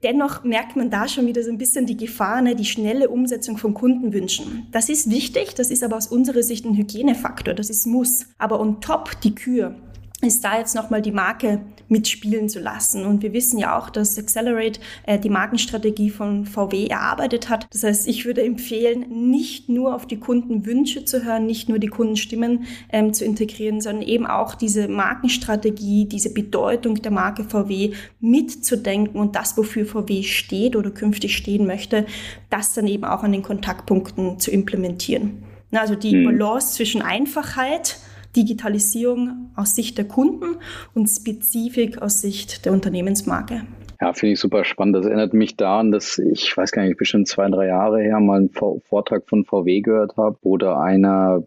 Dennoch 0.04 0.44
merkt 0.44 0.76
man 0.76 0.92
da 0.92 1.08
schon 1.08 1.26
wieder 1.26 1.42
so 1.42 1.50
ein 1.50 1.58
bisschen 1.58 1.88
die 1.88 1.98
Gefahr, 1.98 2.44
ne, 2.44 2.56
die 2.56 2.66
schnelle 2.66 3.10
Umsetzung 3.10 3.58
von 3.58 3.74
Kundenwünschen. 3.74 4.68
Das 4.72 4.88
ist 4.88 5.10
wichtig, 5.10 5.56
das 5.56 5.72
ist 5.72 5.84
aber 5.84 5.98
aus 5.98 6.08
unserer 6.08 6.44
Sicht 6.44 6.66
ein 6.66 6.78
Hygienefaktor, 6.78 7.56
das 7.56 7.72
ist 7.72 7.88
Muss. 7.88 8.28
Aber 8.38 8.60
on 8.60 8.82
top 8.82 9.20
die 9.22 9.34
Kür 9.34 9.76
ist 10.24 10.44
da 10.44 10.58
jetzt 10.58 10.76
nochmal 10.76 11.02
die 11.02 11.12
Marke 11.12 11.62
mitspielen 11.88 12.50
zu 12.50 12.60
lassen. 12.60 13.06
Und 13.06 13.22
wir 13.22 13.34
wissen 13.34 13.60
ja 13.60 13.78
auch, 13.78 13.90
dass 13.90 14.18
Accelerate 14.18 14.80
äh, 15.06 15.20
die 15.20 15.30
Markenstrategie 15.30 16.10
von 16.10 16.46
VW 16.46 16.88
erarbeitet 16.88 17.50
hat. 17.50 17.68
Das 17.72 17.84
heißt, 17.84 18.08
ich 18.08 18.26
würde 18.26 18.44
empfehlen, 18.44 19.30
nicht 19.30 19.70
nur 19.70 19.96
auf 19.96 20.08
die 20.08 20.20
Kundenwünsche 20.20 21.06
zu 21.06 21.24
hören, 21.24 21.46
nicht 21.46 21.70
nur 21.70 21.80
die 21.80 21.88
Kundenstimmen 21.88 22.66
ähm, 22.92 23.14
zu 23.14 23.26
integrieren, 23.26 23.82
sondern 23.82 24.08
eben 24.08 24.26
auch 24.26 24.56
diese 24.56 24.88
Markenstrategie, 24.88 26.06
diese 26.06 26.34
Bedeutung 26.34 26.96
der 26.96 27.12
Marke 27.12 27.44
VW 27.44 27.94
mitzudenken 28.20 29.20
und 29.20 29.36
das, 29.36 29.58
wofür 29.58 29.86
VW 29.86 30.24
steht 30.24 30.76
oder 30.76 30.92
künftig 30.92 31.36
stehen 31.38 31.66
möchte, 31.68 32.06
das 32.50 32.74
dann 32.74 32.88
eben 32.88 33.06
auch 33.06 33.24
an 33.24 33.32
den 33.32 33.44
Kontaktpunkten 33.44 34.40
zu 34.40 34.52
implementieren. 34.52 35.44
Also 35.72 35.96
die 35.96 36.16
mhm. 36.16 36.26
Balance 36.26 36.76
zwischen 36.76 37.02
Einfachheit, 37.02 37.98
Digitalisierung 38.36 39.52
aus 39.56 39.76
Sicht 39.76 39.98
der 39.98 40.08
Kunden 40.08 40.58
und 40.94 41.08
Spezifik 41.08 42.02
aus 42.02 42.22
Sicht 42.22 42.66
der 42.66 42.74
Unternehmensmarke. 42.74 43.66
Ja, 44.04 44.12
finde 44.12 44.34
ich 44.34 44.40
super 44.42 44.66
spannend. 44.66 44.98
Das 44.98 45.06
erinnert 45.06 45.34
mich 45.34 45.56
daran, 45.56 45.92
dass 45.92 46.18
ich 46.18 46.58
weiß 46.58 46.74
gar 46.74 46.84
nicht, 46.84 46.98
bestimmt 46.98 47.30
zwei, 47.30 47.50
drei 47.50 47.68
Jahre 47.68 48.02
her 48.02 48.20
mal 48.20 48.36
einen 48.36 48.50
Vortrag 48.50 49.30
von 49.30 49.46
VW 49.46 49.80
gehört 49.80 50.18
habe, 50.18 50.38
wo 50.42 50.58
da 50.58 50.78
einer, 50.78 51.42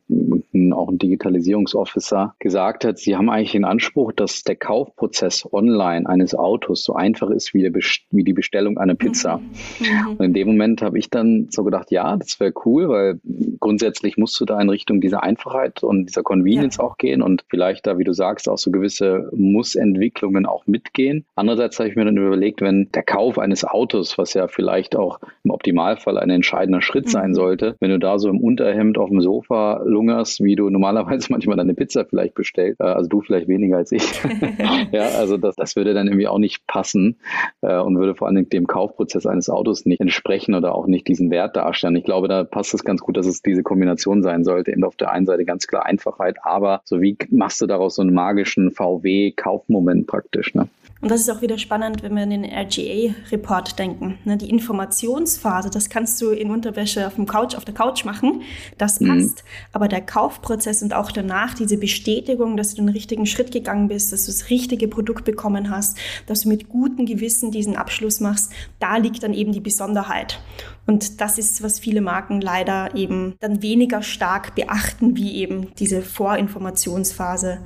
auch 0.73 0.89
ein 0.89 0.97
Digitalisierungsofficer, 0.97 2.35
gesagt 2.39 2.87
hat, 2.87 2.97
sie 2.99 3.15
haben 3.15 3.29
eigentlich 3.29 3.53
den 3.53 3.67
Anspruch, 3.67 4.11
dass 4.13 4.43
der 4.43 4.57
Kaufprozess 4.57 5.47
online 5.53 6.09
eines 6.09 6.35
Autos 6.35 6.83
so 6.83 6.95
einfach 6.95 7.29
ist 7.29 7.53
wie, 7.53 7.71
wie 8.11 8.25
die 8.25 8.33
Bestellung 8.33 8.79
einer 8.79 8.95
Pizza. 8.95 9.37
Mhm. 9.37 10.17
Und 10.17 10.25
in 10.25 10.33
dem 10.33 10.49
Moment 10.49 10.81
habe 10.81 10.99
ich 10.99 11.11
dann 11.11 11.49
so 11.51 11.63
gedacht, 11.63 11.91
ja, 11.91 12.17
das 12.17 12.41
wäre 12.41 12.55
cool, 12.65 12.89
weil 12.89 13.21
grundsätzlich 13.61 14.17
musst 14.17 14.41
du 14.41 14.47
da 14.47 14.59
in 14.63 14.71
Richtung 14.71 15.03
dieser 15.03 15.23
Einfachheit 15.23 15.83
und 15.83 16.07
dieser 16.07 16.23
Convenience 16.23 16.79
ja. 16.79 16.85
auch 16.85 16.97
gehen 16.97 17.21
und 17.21 17.45
vielleicht 17.51 17.87
da, 17.87 17.99
wie 17.99 18.05
du 18.05 18.15
sagst, 18.15 18.49
auch 18.49 18.57
so 18.57 18.71
gewisse 18.71 19.29
Muss-Entwicklungen 19.35 20.47
auch 20.47 20.67
mitgehen. 20.67 21.27
Andererseits 21.35 21.79
habe 21.79 21.91
ich 21.91 21.97
mir 21.97 22.07
dann 22.07 22.17
überlegt, 22.17 22.46
überlegt, 22.47 22.61
wenn 22.61 22.89
der 22.93 23.03
Kauf 23.03 23.39
eines 23.39 23.65
Autos, 23.65 24.19
was 24.19 24.35
ja 24.35 24.47
vielleicht 24.49 24.97
auch 24.97 25.19
im 25.45 25.51
Optimalfall 25.51 26.19
ein 26.19 26.31
entscheidender 26.31 26.81
Schritt 26.81 27.11
sein 27.11 27.31
mhm. 27.31 27.35
sollte, 27.35 27.77
wenn 27.81 27.91
du 27.91 27.99
da 27.99 28.19
so 28.19 28.29
im 28.29 28.41
Unterhemd 28.41 28.99
auf 28.99 29.09
dem 29.09 29.21
Sofa 29.21 29.83
lungerst, 29.85 30.43
wie 30.43 30.55
du 30.55 30.71
normalerweise 30.71 31.29
manchmal 31.31 31.57
deine 31.57 31.75
Pizza 31.75 32.05
vielleicht 32.05 32.35
bestellst, 32.35 32.81
äh, 32.81 32.85
also 32.85 33.09
du 33.09 33.21
vielleicht 33.21 33.49
weniger 33.49 33.79
als 33.79 33.93
ich. 33.93 34.03
ja, 34.93 35.09
also 35.19 35.37
das, 35.37 35.57
das 35.57 35.77
würde 35.77 35.95
dann 35.95 36.07
irgendwie 36.07 36.29
auch 36.29 36.39
nicht 36.39 36.67
passen 36.67 37.17
äh, 37.63 37.79
und 37.79 37.99
würde 37.99 38.15
vor 38.15 38.29
allem 38.29 38.49
dem 38.49 38.67
Kaufprozess 38.67 39.27
eines 39.27 39.51
Autos 39.51 39.87
nicht 39.87 40.01
entsprechen 40.01 40.55
oder 40.55 40.75
auch 40.75 40.87
nicht 40.87 41.09
diesen 41.09 41.31
Wert 41.31 41.57
darstellen. 41.57 41.97
Ich 41.97 42.05
glaube, 42.05 42.29
da 42.29 42.45
passt 42.45 42.75
es 42.75 42.85
ganz 42.85 43.01
gut, 43.01 43.17
dass 43.17 43.27
es 43.27 43.43
diese 43.43 43.63
Kombination 43.63 44.23
sein 44.23 44.45
sollte. 44.45 44.73
Eben 44.73 44.85
auf 44.85 44.97
der 44.97 45.11
einen 45.11 45.27
Seite 45.27 45.45
ganz 45.45 45.67
klar 45.67 45.85
Einfachheit, 45.85 46.37
aber 46.43 46.81
so 46.85 47.01
wie 47.01 47.17
machst 47.31 47.61
du 47.61 47.67
daraus 47.67 47.97
so 47.97 48.03
einen 48.03 48.15
magischen 48.15 48.71
VW-Kaufmoment 48.71 50.07
praktisch? 50.07 50.55
Ne? 50.55 50.69
Und 51.07 51.11
das 51.11 51.21
ist 51.21 51.31
auch 51.31 51.41
wieder 51.41 51.57
spannend, 51.57 52.03
wenn 52.03 52.17
wir 52.17 52.25
an 52.25 52.31
den 52.31 52.45
RGA-Report 52.45 53.79
denken. 53.79 54.19
Ne, 54.25 54.37
die 54.37 54.51
Informationsphase, 54.51 55.71
das 55.71 55.89
kannst 55.89 56.21
du 56.21 56.31
in 56.31 56.51
Unterwäsche 56.51 57.07
auf 57.07 57.15
dem 57.15 57.27
Couch, 57.27 57.55
auf 57.55 57.65
der 57.65 57.75
Couch 57.75 58.05
machen. 58.05 58.43
Das 58.77 58.99
mhm. 58.99 59.07
passt. 59.07 59.45
Mhm. 59.45 59.49
Aber 59.73 59.87
der 59.87 60.01
Kaufprozess 60.01 60.83
und 60.83 60.93
auch 60.95 61.13
danach 61.13 61.55
diese 61.55 61.79
Bestätigung, 61.79 62.57
dass 62.57 62.75
du 62.75 62.83
den 62.83 62.89
richtigen 62.89 63.25
Schritt 63.25 63.53
gegangen 63.53 63.87
bist, 63.87 64.13
dass 64.13 64.25
du 64.25 64.33
das 64.33 64.51
richtige 64.51 64.89
Produkt 64.89 65.25
bekommen 65.25 65.71
hast, 65.71 65.97
dass 66.27 66.41
du 66.41 66.49
mit 66.49 66.69
gutem 66.69 67.07
Gewissen 67.07 67.53
diesen 67.53 67.77
Abschluss 67.77 68.19
machst, 68.19 68.53
da 68.81 68.97
liegt 68.97 69.23
dann 69.23 69.33
eben 69.33 69.53
die 69.53 69.61
Besonderheit. 69.61 70.41
Und 70.89 71.21
das 71.21 71.39
ist, 71.39 71.63
was 71.63 71.79
viele 71.79 72.01
Marken 72.01 72.41
leider 72.41 72.97
eben 72.97 73.37
dann 73.39 73.63
weniger 73.63 74.03
stark 74.03 74.57
beachten, 74.57 75.17
wie 75.17 75.37
eben 75.37 75.69
diese 75.79 76.03
Vorinformationsphase, 76.03 77.59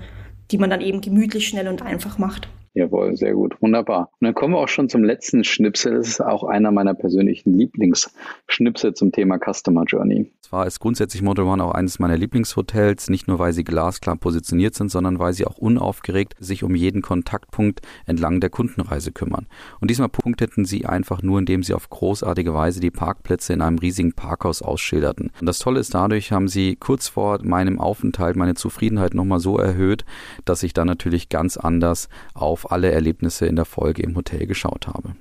die 0.50 0.58
man 0.58 0.68
dann 0.68 0.82
eben 0.82 1.00
gemütlich, 1.00 1.48
schnell 1.48 1.68
und 1.68 1.80
einfach 1.80 2.18
macht. 2.18 2.50
Jawohl, 2.72 3.16
sehr 3.16 3.34
gut, 3.34 3.60
wunderbar. 3.60 4.10
Und 4.20 4.26
dann 4.26 4.34
kommen 4.34 4.54
wir 4.54 4.58
auch 4.58 4.68
schon 4.68 4.88
zum 4.88 5.02
letzten 5.02 5.42
Schnipsel. 5.42 5.94
Das 5.94 6.06
ist 6.06 6.20
auch 6.20 6.44
einer 6.44 6.70
meiner 6.70 6.94
persönlichen 6.94 7.58
Lieblingsschnipsel 7.58 8.94
zum 8.94 9.10
Thema 9.10 9.38
Customer 9.38 9.84
Journey. 9.84 10.30
Zwar 10.50 10.66
ist 10.66 10.80
grundsätzlich 10.80 11.22
Motel 11.22 11.44
One 11.44 11.62
auch 11.62 11.70
eines 11.70 12.00
meiner 12.00 12.16
Lieblingshotels, 12.16 13.08
nicht 13.08 13.28
nur 13.28 13.38
weil 13.38 13.52
sie 13.52 13.62
glasklar 13.62 14.16
positioniert 14.16 14.74
sind, 14.74 14.90
sondern 14.90 15.20
weil 15.20 15.32
sie 15.32 15.46
auch 15.46 15.58
unaufgeregt 15.58 16.34
sich 16.40 16.64
um 16.64 16.74
jeden 16.74 17.02
Kontaktpunkt 17.02 17.82
entlang 18.04 18.40
der 18.40 18.50
Kundenreise 18.50 19.12
kümmern. 19.12 19.46
Und 19.80 19.90
diesmal 19.90 20.08
punkteten 20.08 20.64
sie 20.64 20.86
einfach 20.86 21.22
nur, 21.22 21.38
indem 21.38 21.62
sie 21.62 21.72
auf 21.72 21.88
großartige 21.88 22.52
Weise 22.52 22.80
die 22.80 22.90
Parkplätze 22.90 23.52
in 23.52 23.62
einem 23.62 23.78
riesigen 23.78 24.12
Parkhaus 24.12 24.60
ausschilderten. 24.60 25.30
Und 25.40 25.46
das 25.46 25.60
Tolle 25.60 25.78
ist, 25.78 25.94
dadurch 25.94 26.32
haben 26.32 26.48
sie 26.48 26.74
kurz 26.74 27.06
vor 27.06 27.38
meinem 27.44 27.80
Aufenthalt 27.80 28.34
meine 28.34 28.54
Zufriedenheit 28.54 29.14
nochmal 29.14 29.38
so 29.38 29.56
erhöht, 29.56 30.04
dass 30.44 30.64
ich 30.64 30.72
dann 30.72 30.88
natürlich 30.88 31.28
ganz 31.28 31.56
anders 31.56 32.08
auf 32.34 32.59
auf 32.60 32.70
alle 32.70 32.90
Erlebnisse 32.90 33.46
in 33.46 33.56
der 33.56 33.64
Folge 33.64 34.02
im 34.02 34.16
Hotel 34.16 34.46
geschaut 34.46 34.86
habe. 34.86 35.14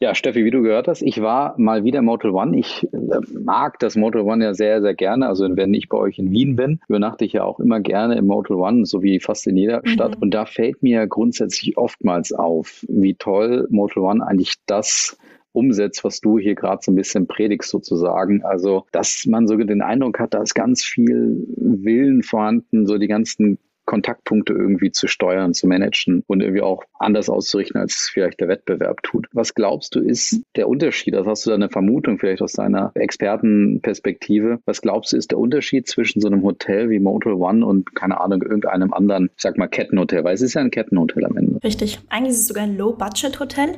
Ja, 0.00 0.14
Steffi, 0.14 0.44
wie 0.44 0.50
du 0.52 0.62
gehört 0.62 0.86
hast, 0.86 1.02
ich 1.02 1.20
war 1.20 1.54
mal 1.58 1.82
wieder 1.82 2.02
Motel 2.02 2.30
One. 2.30 2.56
Ich 2.56 2.86
äh, 2.92 2.98
mag 3.40 3.80
das 3.80 3.96
Motel 3.96 4.20
One 4.20 4.44
ja 4.44 4.54
sehr, 4.54 4.80
sehr 4.80 4.94
gerne. 4.94 5.26
Also 5.26 5.48
wenn 5.56 5.74
ich 5.74 5.88
bei 5.88 5.98
euch 5.98 6.20
in 6.20 6.30
Wien 6.30 6.54
bin, 6.54 6.80
übernachte 6.88 7.24
ich 7.24 7.32
ja 7.32 7.42
auch 7.42 7.58
immer 7.58 7.80
gerne 7.80 8.16
im 8.16 8.26
Motel 8.26 8.56
One, 8.56 8.86
so 8.86 9.02
wie 9.02 9.18
fast 9.18 9.46
in 9.48 9.56
jeder 9.56 9.82
mhm. 9.84 9.88
Stadt. 9.88 10.20
Und 10.20 10.32
da 10.34 10.44
fällt 10.44 10.84
mir 10.84 11.08
grundsätzlich 11.08 11.76
oftmals 11.76 12.32
auf, 12.32 12.84
wie 12.88 13.14
toll 13.14 13.66
Motel 13.70 14.04
One 14.04 14.24
eigentlich 14.24 14.54
das 14.66 15.18
umsetzt, 15.50 16.04
was 16.04 16.20
du 16.20 16.38
hier 16.38 16.54
gerade 16.54 16.80
so 16.80 16.92
ein 16.92 16.96
bisschen 16.96 17.26
predigst 17.26 17.70
sozusagen. 17.70 18.44
Also, 18.44 18.84
dass 18.92 19.24
man 19.26 19.48
so 19.48 19.56
den 19.56 19.82
Eindruck 19.82 20.20
hat, 20.20 20.32
da 20.32 20.42
ist 20.42 20.54
ganz 20.54 20.84
viel 20.84 21.44
Willen 21.56 22.22
vorhanden, 22.22 22.86
so 22.86 22.98
die 22.98 23.08
ganzen 23.08 23.58
Kontaktpunkte 23.88 24.52
irgendwie 24.52 24.92
zu 24.92 25.06
steuern, 25.06 25.54
zu 25.54 25.66
managen 25.66 26.22
und 26.26 26.42
irgendwie 26.42 26.60
auch 26.60 26.84
anders 26.98 27.30
auszurichten, 27.30 27.80
als 27.80 27.94
es 27.94 28.10
vielleicht 28.10 28.38
der 28.38 28.48
Wettbewerb 28.48 29.02
tut. 29.02 29.28
Was 29.32 29.54
glaubst 29.54 29.94
du, 29.94 30.00
ist 30.00 30.42
der 30.56 30.68
Unterschied? 30.68 31.14
Das 31.14 31.26
hast 31.26 31.46
du 31.46 31.50
da 31.50 31.56
eine 31.56 31.70
Vermutung 31.70 32.18
vielleicht 32.18 32.42
aus 32.42 32.52
deiner 32.52 32.92
Expertenperspektive. 32.94 34.58
Was 34.66 34.82
glaubst 34.82 35.14
du, 35.14 35.16
ist 35.16 35.30
der 35.30 35.38
Unterschied 35.38 35.88
zwischen 35.88 36.20
so 36.20 36.28
einem 36.28 36.42
Hotel 36.42 36.90
wie 36.90 36.98
Motel 36.98 37.32
One 37.32 37.64
und, 37.64 37.94
keine 37.94 38.20
Ahnung, 38.20 38.42
irgendeinem 38.42 38.92
anderen, 38.92 39.30
ich 39.34 39.42
sag 39.42 39.56
mal, 39.56 39.68
Kettenhotel? 39.68 40.22
Weil 40.22 40.34
es 40.34 40.42
ist 40.42 40.52
ja 40.52 40.60
ein 40.60 40.70
Kettenhotel 40.70 41.24
am 41.24 41.38
Ende. 41.38 41.58
Richtig. 41.64 41.98
Eigentlich 42.10 42.32
ist 42.32 42.40
es 42.40 42.48
sogar 42.48 42.64
ein 42.64 42.76
Low-Budget-Hotel, 42.76 43.76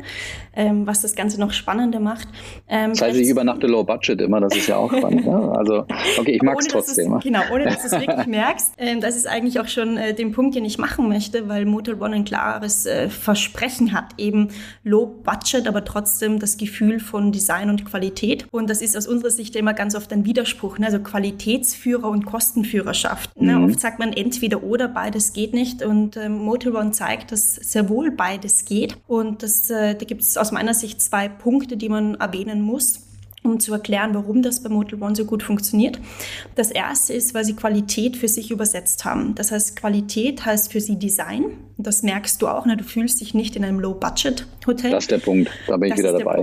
ähm, 0.57 0.89
was 0.89 1.03
das 1.03 1.15
Ganze 1.15 1.39
noch 1.39 1.53
spannender 1.53 2.01
macht. 2.01 2.27
Ähm, 2.69 2.91
das 2.91 3.03
heißt, 3.03 3.17
ich 3.17 3.29
übernachte 3.29 3.69
Low-Budget 3.69 4.21
immer, 4.21 4.41
das 4.41 4.57
ist 4.57 4.67
ja 4.67 4.77
auch 4.77 4.93
spannend. 4.93 5.25
ne? 5.25 5.53
Also, 5.57 5.85
okay, 6.19 6.33
ich 6.33 6.43
mag 6.43 6.59
es 6.59 6.67
trotzdem. 6.67 7.15
Es, 7.15 7.23
genau, 7.23 7.43
ohne 7.53 7.67
dass 7.67 7.83
du 7.83 7.87
es 7.87 7.93
wirklich 8.01 8.27
merkst. 8.27 8.75
Ähm, 8.79 9.01
das 9.01 9.15
ist 9.15 9.29
eigentlich 9.29 9.61
auch 9.61 9.69
schon 9.69 10.00
äh, 10.01 10.15
den 10.15 10.33
Punkt, 10.33 10.55
den 10.55 10.65
ich 10.65 10.79
machen 10.79 11.09
möchte, 11.09 11.49
weil 11.49 11.67
Motel 11.67 12.01
One 12.01 12.17
ein 12.17 12.25
klares 12.25 12.87
äh, 12.87 13.09
Versprechen 13.09 13.93
hat, 13.93 14.15
eben 14.17 14.49
Low 14.83 15.07
Budget, 15.07 15.69
aber 15.69 15.85
trotzdem 15.85 16.39
das 16.39 16.57
Gefühl 16.57 17.01
von 17.01 17.33
Design 17.33 17.69
und 17.69 17.85
Qualität. 17.85 18.47
Und 18.51 18.71
das 18.71 18.81
ist 18.81 18.97
aus 18.97 19.07
unserer 19.07 19.31
Sicht 19.31 19.57
immer 19.57 19.75
ganz 19.75 19.95
oft 19.95 20.13
ein 20.13 20.25
Widerspruch, 20.25 20.79
ne? 20.79 20.87
also 20.87 21.01
Qualitätsführer 21.01 22.09
und 22.09 22.25
Kostenführerschaft. 22.25 23.39
Ne? 23.41 23.57
Mhm. 23.57 23.65
Oft 23.67 23.81
sagt 23.81 23.99
man 23.99 24.13
entweder 24.13 24.63
oder, 24.63 24.89
beides 24.89 25.33
geht 25.33 25.53
nicht. 25.53 25.83
Und 25.83 26.17
ähm, 26.17 26.39
Motel 26.39 26.75
One 26.75 26.93
zeigt, 26.93 27.33
dass 27.33 27.57
sehr 27.57 27.89
wohl 27.89 28.11
beides 28.11 28.65
geht. 28.65 28.97
Und 29.07 29.43
das, 29.43 29.69
äh, 29.69 29.95
da 29.95 30.05
gibt 30.07 30.23
es 30.23 30.37
aus 30.39 30.51
meiner 30.51 30.75
Sicht 30.75 31.03
zwei 31.03 31.29
Punkte, 31.29 31.77
die 31.77 31.91
man 31.91 32.15
erwähnen 32.15 32.63
muss 32.63 33.10
um 33.43 33.59
zu 33.59 33.73
erklären, 33.73 34.15
warum 34.15 34.43
das 34.43 34.63
bei 34.63 34.69
Motel 34.69 35.03
One 35.03 35.17
so 35.17 35.25
gut 35.25 35.43
funktioniert. 35.43 35.99
Das 36.57 36.71
erste 36.71 37.15
ist, 37.15 37.33
weil 37.33 37.45
sie 37.45 37.55
Qualität 37.55 38.17
für 38.17 38.29
sich 38.29 38.51
übersetzt 38.51 39.05
haben. 39.05 39.35
Das 39.35 39.51
heißt, 39.51 39.77
Qualität 39.77 40.45
heißt 40.45 40.71
für 40.71 40.81
sie 40.81 40.99
Design. 40.99 41.45
Das 41.79 42.03
merkst 42.03 42.43
du 42.43 42.49
auch, 42.49 42.67
ne? 42.67 42.77
du 42.77 42.85
fühlst 42.85 43.23
dich 43.23 43.33
nicht 43.33 43.57
in 43.57 43.65
einem 43.65 43.81
Low-Budget-Hotel. 43.81 44.91
Das 44.91 45.05
ist 45.05 45.11
der 45.11 45.19
Punkt, 45.19 45.51
da 45.67 45.79
bin 45.79 45.89
ich 45.89 45.95
das 45.95 45.99
wieder 46.01 46.19
dabei. 46.19 46.41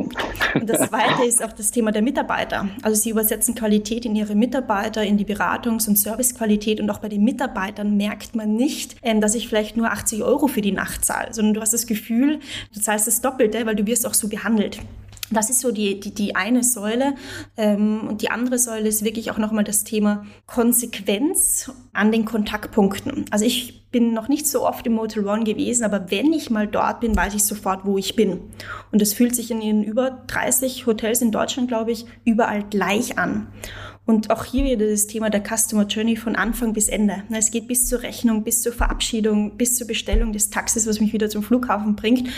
Und 0.56 0.68
das 0.68 0.90
zweite 0.90 1.26
ist 1.28 1.44
auch 1.44 1.54
das 1.54 1.70
Thema 1.70 1.92
der 1.92 2.02
Mitarbeiter. 2.02 2.68
Also 2.82 3.00
sie 3.00 3.12
übersetzen 3.12 3.54
Qualität 3.54 4.06
in 4.06 4.16
ihre 4.16 4.34
Mitarbeiter, 4.34 5.04
in 5.04 5.18
die 5.18 5.26
Beratungs- 5.26 5.88
und 5.88 6.00
Servicequalität 6.00 6.82
und 6.82 6.90
auch 6.90 6.98
bei 6.98 7.10
den 7.10 7.24
Mitarbeitern 7.24 7.96
merkt 7.98 8.36
man 8.36 8.56
nicht, 8.56 8.96
ähm, 9.04 9.22
dass 9.22 9.36
ich 9.36 9.48
vielleicht 9.48 9.78
nur 9.78 9.92
80 9.92 10.24
Euro 10.24 10.48
für 10.48 10.62
die 10.62 10.72
Nacht 10.72 11.06
zahle, 11.06 11.32
sondern 11.32 11.54
du 11.54 11.62
hast 11.62 11.74
das 11.74 11.86
Gefühl, 11.86 12.40
du 12.74 12.82
zahlst 12.82 13.06
das 13.06 13.22
Doppelte, 13.22 13.68
weil 13.68 13.76
du 13.76 13.86
wirst 13.86 14.08
auch 14.08 14.16
so 14.16 14.28
behandelt. 14.28 14.80
Das 15.30 15.50
ist 15.50 15.60
so 15.60 15.72
die, 15.72 16.00
die, 16.00 16.14
die 16.14 16.36
eine 16.36 16.64
Säule. 16.64 17.16
Ähm, 17.58 18.08
und 18.08 18.22
die 18.22 18.32
andere 18.32 18.58
Säule 18.58 18.88
ist 18.88 19.04
wirklich 19.04 19.32
auch 19.32 19.38
nochmal 19.38 19.64
das 19.64 19.84
Thema 19.84 20.26
Konsequenz 20.46 21.72
an 21.94 22.12
den 22.12 22.26
Kontaktpunkten. 22.26 23.26
Also 23.32 23.46
ich 23.46 23.90
bin 23.92 24.14
noch 24.14 24.28
nicht 24.28 24.48
so 24.48 24.68
oft 24.68 24.86
im 24.86 24.94
Motel 24.94 25.26
One 25.26 25.44
gewesen, 25.44 25.84
aber 25.84 26.12
wenn 26.12 26.34
ich 26.34 26.50
mal 26.50 26.68
dort 26.68 27.00
bin, 27.00 27.16
weiß 27.16 27.34
ich 27.34 27.44
sofort, 27.44 27.86
wo 27.86 27.98
ich 27.98 28.16
bin. 28.16 28.42
Und 28.92 29.02
es 29.02 29.14
fühlt 29.14 29.36
sich 29.36 29.52
in 29.52 29.60
den 29.60 29.84
über 29.84 30.24
30 30.28 30.86
Hotels 30.86 31.22
in 31.22 31.32
Deutschland, 31.32 31.68
glaube 31.68 31.92
ich, 31.92 32.06
überall 32.26 32.64
gleich 32.64 33.18
an. 33.18 33.48
Und 34.08 34.32
auch 34.32 34.46
hier 34.46 34.64
wieder 34.64 34.90
das 34.90 35.06
Thema 35.06 35.30
der 35.30 35.44
Customer 35.44 35.86
Journey 35.86 36.16
von 36.16 36.38
Anfang 36.38 36.72
bis 36.72 36.88
Ende. 36.88 37.24
Es 37.30 37.52
geht 37.52 37.68
bis 37.68 37.88
zur 37.88 38.04
Rechnung, 38.04 38.46
bis 38.46 38.62
zur 38.62 38.72
Verabschiedung, 38.72 39.58
bis 39.58 39.76
zur 39.76 39.86
Bestellung 39.86 40.32
des 40.32 40.50
Taxis, 40.50 40.88
was 40.88 41.02
mich 41.02 41.12
wieder 41.12 41.30
zum 41.30 41.44
Flughafen 41.44 41.98
bringt. 41.98 42.30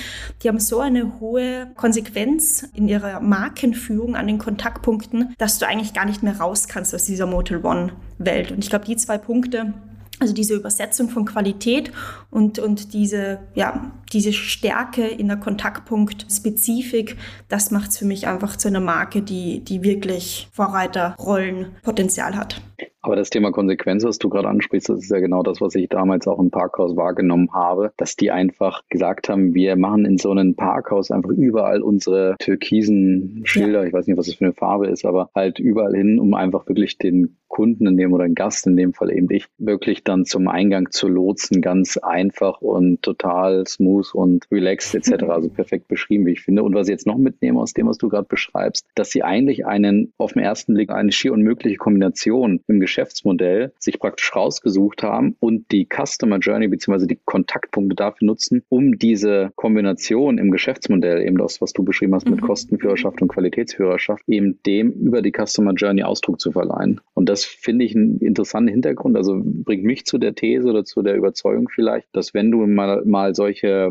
Die 0.42 0.48
haben 0.48 0.60
so 0.60 0.80
eine 0.80 1.20
hohe 1.20 1.68
Konsequenz 1.76 2.68
in 2.74 2.88
ihrer 2.88 3.20
Markenführung 3.20 4.16
an 4.16 4.26
den 4.26 4.40
Kontaktpunkten, 4.40 5.36
dass 5.38 5.60
du 5.60 5.68
eigentlich 5.68 5.94
gar 5.94 6.06
nicht 6.06 6.24
mehr 6.24 6.38
raus 6.40 6.68
kannst 6.68 6.96
aus 6.96 7.04
dieser 7.04 7.28
Motel 7.28 7.64
One 7.64 7.94
Welt. 8.18 8.52
Und 8.52 8.64
ich 8.64 8.72
glaube, 8.72 8.86
die 8.86 8.96
zwei 8.96 9.20
Punkte 9.20 9.76
Also 10.22 10.34
diese 10.34 10.54
Übersetzung 10.54 11.10
von 11.10 11.24
Qualität 11.24 11.94
und, 12.30 12.60
und 12.60 12.94
diese, 12.94 13.40
ja, 13.56 13.92
diese 14.10 14.34
Stärke 14.34 15.08
in 15.08 15.28
der 15.28 15.38
Kontaktpunkt-Spezifik, 15.38 17.18
das 17.48 17.72
macht 17.72 17.92
es 17.92 17.98
für 17.98 18.06
mich 18.06 18.28
einfach 18.28 18.56
zu 18.56 18.68
einer 18.68 18.80
Marke, 18.80 19.22
die, 19.22 19.62
die 19.62 19.84
wirklich 19.84 20.50
Vorreiterrollenpotenzial 20.52 22.36
hat. 22.36 22.62
Aber 23.02 23.16
das 23.16 23.30
Thema 23.30 23.52
Konsequenz, 23.52 24.04
was 24.04 24.18
du 24.18 24.30
gerade 24.30 24.50
ansprichst, 24.50 24.90
das 24.90 25.00
ist 25.00 25.12
ja 25.12 25.20
genau 25.20 25.42
das, 25.42 25.62
was 25.62 25.74
ich 25.76 25.88
damals 25.88 26.28
auch 26.28 26.40
im 26.40 26.52
Parkhaus 26.52 26.98
wahrgenommen 26.98 27.50
habe, 27.54 27.94
dass 27.96 28.18
die 28.18 28.30
einfach 28.30 28.82
gesagt 28.90 29.30
haben, 29.30 29.54
wir 29.54 29.78
machen 29.78 30.06
in 30.06 30.18
so 30.18 30.32
einem 30.32 30.56
Parkhaus 30.56 31.10
einfach 31.10 31.30
überall 31.30 31.82
unsere 31.82 32.36
türkisen 32.40 33.42
Schilder, 33.46 33.82
ja. 33.82 33.88
ich 33.88 33.94
weiß 33.94 34.08
nicht, 34.08 34.18
was 34.18 34.26
das 34.26 34.36
für 34.36 34.46
eine 34.46 34.54
Farbe 34.54 34.88
ist, 34.88 35.06
aber 35.06 35.30
halt 35.34 35.60
überall 35.60 35.96
hin, 35.96 36.20
um 36.20 36.34
einfach 36.34 36.68
wirklich 36.68 36.98
den 36.98 37.38
Kunden 37.48 37.88
in 37.88 37.98
dem 37.98 38.14
oder 38.14 38.26
einen 38.26 38.36
Gast 38.36 38.68
in 38.68 38.76
dem 38.76 38.94
Fall 38.94 39.12
eben 39.12 39.30
ich, 39.32 39.48
wirklich 39.58 40.04
dann 40.04 40.26
zum 40.26 40.48
Eingang 40.48 40.92
zu 40.92 41.08
lotsen, 41.08 41.62
ganz 41.62 41.98
einfach 41.98 42.62
und 42.62 43.02
total 43.02 43.66
smooth 43.66 43.99
und 44.14 44.46
relaxed 44.52 44.96
etc. 44.96 45.24
Also 45.24 45.50
perfekt 45.50 45.88
beschrieben, 45.88 46.26
wie 46.26 46.34
ich 46.34 46.42
finde. 46.42 46.64
Und 46.64 46.76
was 46.76 46.88
ich 46.88 46.92
jetzt 46.92 47.08
noch 47.08 47.18
mitnehme 47.18 47.60
aus 47.60 47.74
dem, 47.74 47.88
was 47.88 47.98
du 47.98 48.10
gerade 48.10 48.28
beschreibst, 48.28 48.86
dass 48.96 49.10
sie 49.10 49.24
eigentlich 49.24 49.66
einen 49.66 50.14
auf 50.18 50.34
den 50.34 50.44
ersten 50.44 50.76
Blick 50.76 50.92
eine 50.92 51.12
schier 51.12 51.34
unmögliche 51.34 51.78
Kombination 51.78 52.62
im 52.68 52.80
Geschäftsmodell 52.80 53.74
sich 53.80 54.00
praktisch 54.00 54.36
rausgesucht 54.36 55.02
haben 55.04 55.36
und 55.40 55.72
die 55.72 55.88
Customer 55.88 56.38
Journey 56.38 56.68
bzw. 56.68 57.08
die 57.08 57.20
Kontaktpunkte 57.26 57.96
dafür 57.96 58.28
nutzen, 58.28 58.64
um 58.70 59.00
diese 59.00 59.52
Kombination 59.56 60.38
im 60.38 60.52
Geschäftsmodell, 60.52 61.26
eben 61.26 61.38
das, 61.38 61.62
was 61.62 61.74
du 61.74 61.84
beschrieben 61.84 62.14
hast 62.14 62.30
mit 62.30 62.42
mhm. 62.42 62.46
Kostenführerschaft 62.46 63.22
und 63.22 63.30
Qualitätsführerschaft, 63.30 64.24
eben 64.28 64.60
dem 64.66 64.92
über 64.92 65.22
die 65.22 65.32
Customer 65.32 65.74
Journey 65.74 66.04
Ausdruck 66.04 66.40
zu 66.40 66.52
verleihen. 66.52 67.02
Und 67.14 67.28
das 67.28 67.40
das 67.40 67.46
finde 67.46 67.86
ich 67.86 67.96
einen 67.96 68.18
interessanten 68.20 68.70
Hintergrund. 68.70 69.16
Also 69.16 69.40
bringt 69.42 69.84
mich 69.84 70.06
zu 70.06 70.18
der 70.18 70.36
These 70.36 70.68
oder 70.68 70.84
zu 70.84 71.02
der 71.02 71.16
Überzeugung 71.16 71.70
vielleicht, 71.70 72.08
dass 72.12 72.34
wenn 72.34 72.52
du 72.52 72.66
mal, 72.68 73.04
mal 73.06 73.34
solche 73.34 73.89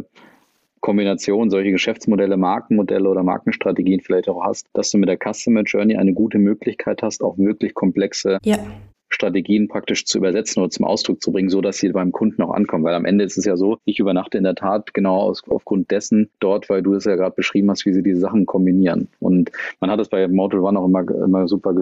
Kombinationen, 0.81 1.51
solche 1.51 1.73
Geschäftsmodelle, 1.73 2.37
Markenmodelle 2.37 3.09
oder 3.09 3.23
Markenstrategien 3.23 4.01
vielleicht 4.01 4.29
auch 4.29 4.45
hast, 4.45 4.67
dass 4.75 4.91
du 4.91 4.99
mit 4.99 5.09
der 5.09 5.19
Customer 5.19 5.63
Journey 5.63 5.97
eine 5.97 6.13
gute 6.13 6.39
Möglichkeit 6.39 7.03
hast, 7.03 7.23
auch 7.23 7.37
wirklich 7.37 7.75
komplexe 7.75 8.39
ja. 8.45 8.59
Strategien 9.09 9.69
praktisch 9.69 10.05
zu 10.05 10.19
übersetzen 10.19 10.63
oder 10.63 10.71
zum 10.71 10.85
Ausdruck 10.85 11.23
zu 11.23 11.33
bringen, 11.33 11.49
so 11.49 11.61
dass 11.61 11.79
sie 11.79 11.89
beim 11.91 12.13
Kunden 12.13 12.43
auch 12.43 12.53
ankommen. 12.53 12.85
Weil 12.85 12.95
am 12.95 13.05
Ende 13.05 13.25
ist 13.25 13.39
es 13.39 13.45
ja 13.45 13.57
so, 13.57 13.79
ich 13.85 13.99
übernachte 13.99 14.39
in 14.39 14.45
der 14.45 14.55
Tat 14.55 14.93
genau 14.95 15.17
aus, 15.17 15.43
aufgrund 15.49 15.91
dessen 15.91 16.31
dort, 16.41 16.69
weil 16.69 16.83
du 16.83 16.95
es 16.95 17.05
ja 17.05 17.17
gerade 17.17 17.35
beschrieben 17.35 17.71
hast, 17.71 17.87
wie 17.87 17.93
sie 17.93 18.03
diese 18.03 18.21
Sachen 18.21 18.47
kombinieren. 18.47 19.09
Und 19.19 19.51
man 19.81 19.91
hat 19.91 20.01
es 20.01 20.09
bei 20.09 20.29
Motel 20.29 20.61
One 20.61 20.79
auch 20.79 20.87
immer, 20.87 21.09
immer 21.11 21.49
super 21.49 21.75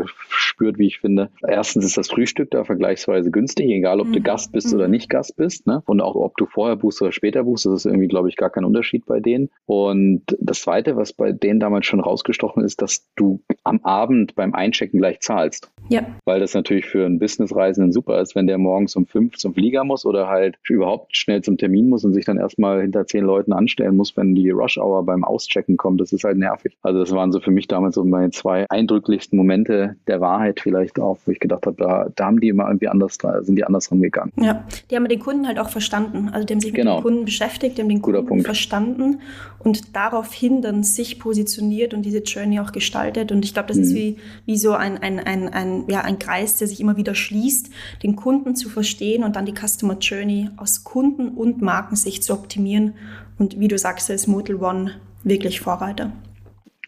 gespürt, 0.56 0.78
wie 0.78 0.86
ich 0.86 1.00
finde. 1.00 1.30
Erstens 1.46 1.84
ist 1.84 1.96
das 1.96 2.08
Frühstück 2.08 2.50
da 2.50 2.64
vergleichsweise 2.64 3.30
günstig, 3.30 3.66
egal 3.66 4.00
ob 4.00 4.08
mhm. 4.08 4.12
du 4.14 4.20
Gast 4.22 4.52
bist 4.52 4.68
mhm. 4.68 4.74
oder 4.74 4.88
nicht 4.88 5.10
Gast 5.10 5.36
bist. 5.36 5.66
Ne? 5.66 5.82
Und 5.86 6.00
auch 6.00 6.14
ob 6.14 6.36
du 6.36 6.46
vorher 6.46 6.76
buchst 6.76 7.02
oder 7.02 7.12
später 7.12 7.44
buchst, 7.44 7.66
das 7.66 7.74
ist 7.74 7.86
irgendwie, 7.86 8.08
glaube 8.08 8.28
ich, 8.28 8.36
gar 8.36 8.50
kein 8.50 8.64
Unterschied 8.64 9.04
bei 9.06 9.20
denen. 9.20 9.50
Und 9.66 10.22
das 10.40 10.62
Zweite, 10.62 10.96
was 10.96 11.12
bei 11.12 11.32
denen 11.32 11.60
damals 11.60 11.86
schon 11.86 12.00
rausgestochen 12.00 12.64
ist, 12.64 12.80
dass 12.82 13.06
du 13.16 13.40
am 13.64 13.80
Abend 13.82 14.34
beim 14.34 14.54
Einchecken 14.54 14.98
gleich 14.98 15.20
zahlst. 15.20 15.70
Ja. 15.88 16.06
Weil 16.24 16.40
das 16.40 16.54
natürlich 16.54 16.86
für 16.86 17.04
einen 17.04 17.18
Businessreisenden 17.18 17.92
super 17.92 18.20
ist, 18.20 18.34
wenn 18.34 18.46
der 18.46 18.58
morgens 18.58 18.96
um 18.96 19.06
fünf 19.06 19.36
zum 19.36 19.54
Flieger 19.54 19.84
muss 19.84 20.04
oder 20.04 20.28
halt 20.28 20.58
überhaupt 20.68 21.16
schnell 21.16 21.42
zum 21.42 21.58
Termin 21.58 21.88
muss 21.88 22.04
und 22.04 22.14
sich 22.14 22.24
dann 22.24 22.38
erstmal 22.38 22.80
hinter 22.80 23.06
zehn 23.06 23.24
Leuten 23.24 23.52
anstellen 23.52 23.96
muss, 23.96 24.16
wenn 24.16 24.34
die 24.34 24.50
Rush 24.50 24.78
Hour 24.78 25.04
beim 25.04 25.22
Auschecken 25.22 25.76
kommt. 25.76 26.00
Das 26.00 26.12
ist 26.12 26.24
halt 26.24 26.38
nervig. 26.38 26.76
Also 26.82 27.00
das 27.00 27.12
waren 27.12 27.30
so 27.30 27.40
für 27.40 27.50
mich 27.50 27.68
damals 27.68 27.94
so 27.94 28.04
meine 28.04 28.30
zwei 28.30 28.66
eindrücklichsten 28.68 29.36
Momente 29.36 29.96
der 30.06 30.20
Wahrheit 30.20 30.45
vielleicht 30.54 31.00
auch, 31.00 31.18
wo 31.24 31.32
ich 31.32 31.40
gedacht 31.40 31.66
habe, 31.66 31.76
da, 31.76 32.08
da 32.14 32.26
haben 32.26 32.40
die 32.40 32.48
immer 32.48 32.66
irgendwie 32.66 32.88
anders, 32.88 33.18
sind 33.40 33.56
die 33.56 33.64
anders 33.64 33.90
rangegangen. 33.90 34.32
Ja, 34.40 34.64
die 34.90 34.96
haben 34.96 35.08
den 35.08 35.20
Kunden 35.20 35.46
halt 35.46 35.58
auch 35.58 35.70
verstanden. 35.70 36.30
Also 36.32 36.46
die 36.46 36.54
haben 36.54 36.60
sich 36.60 36.72
genau. 36.72 36.96
mit 36.96 37.00
dem 37.00 37.02
Kunden 37.02 37.24
beschäftigt, 37.24 37.76
die 37.76 37.82
haben 37.82 37.88
den 37.88 38.02
Guter 38.02 38.18
Kunden 38.18 38.28
Punkt. 38.28 38.46
verstanden 38.46 39.20
und 39.58 39.96
daraufhin 39.96 40.62
dann 40.62 40.82
sich 40.82 41.18
positioniert 41.18 41.94
und 41.94 42.02
diese 42.02 42.18
Journey 42.18 42.60
auch 42.60 42.72
gestaltet. 42.72 43.32
Und 43.32 43.44
ich 43.44 43.52
glaube, 43.52 43.68
das 43.68 43.78
mhm. 43.78 43.82
ist 43.82 43.94
wie, 43.94 44.16
wie 44.44 44.56
so 44.56 44.72
ein, 44.72 44.98
ein, 44.98 45.18
ein, 45.18 45.48
ein, 45.48 45.84
ja, 45.88 46.02
ein 46.02 46.18
Kreis, 46.18 46.56
der 46.56 46.68
sich 46.68 46.80
immer 46.80 46.96
wieder 46.96 47.14
schließt, 47.14 47.70
den 48.02 48.16
Kunden 48.16 48.54
zu 48.54 48.68
verstehen 48.68 49.24
und 49.24 49.36
dann 49.36 49.46
die 49.46 49.54
Customer 49.54 49.98
Journey 49.98 50.50
aus 50.56 50.84
Kunden- 50.84 51.28
und 51.28 51.62
Markensicht 51.62 52.24
zu 52.24 52.32
optimieren. 52.32 52.94
Und 53.38 53.58
wie 53.60 53.68
du 53.68 53.78
sagst, 53.78 54.08
ist 54.10 54.26
Motel 54.26 54.56
One 54.56 54.92
wirklich 55.24 55.60
Vorreiter. 55.60 56.12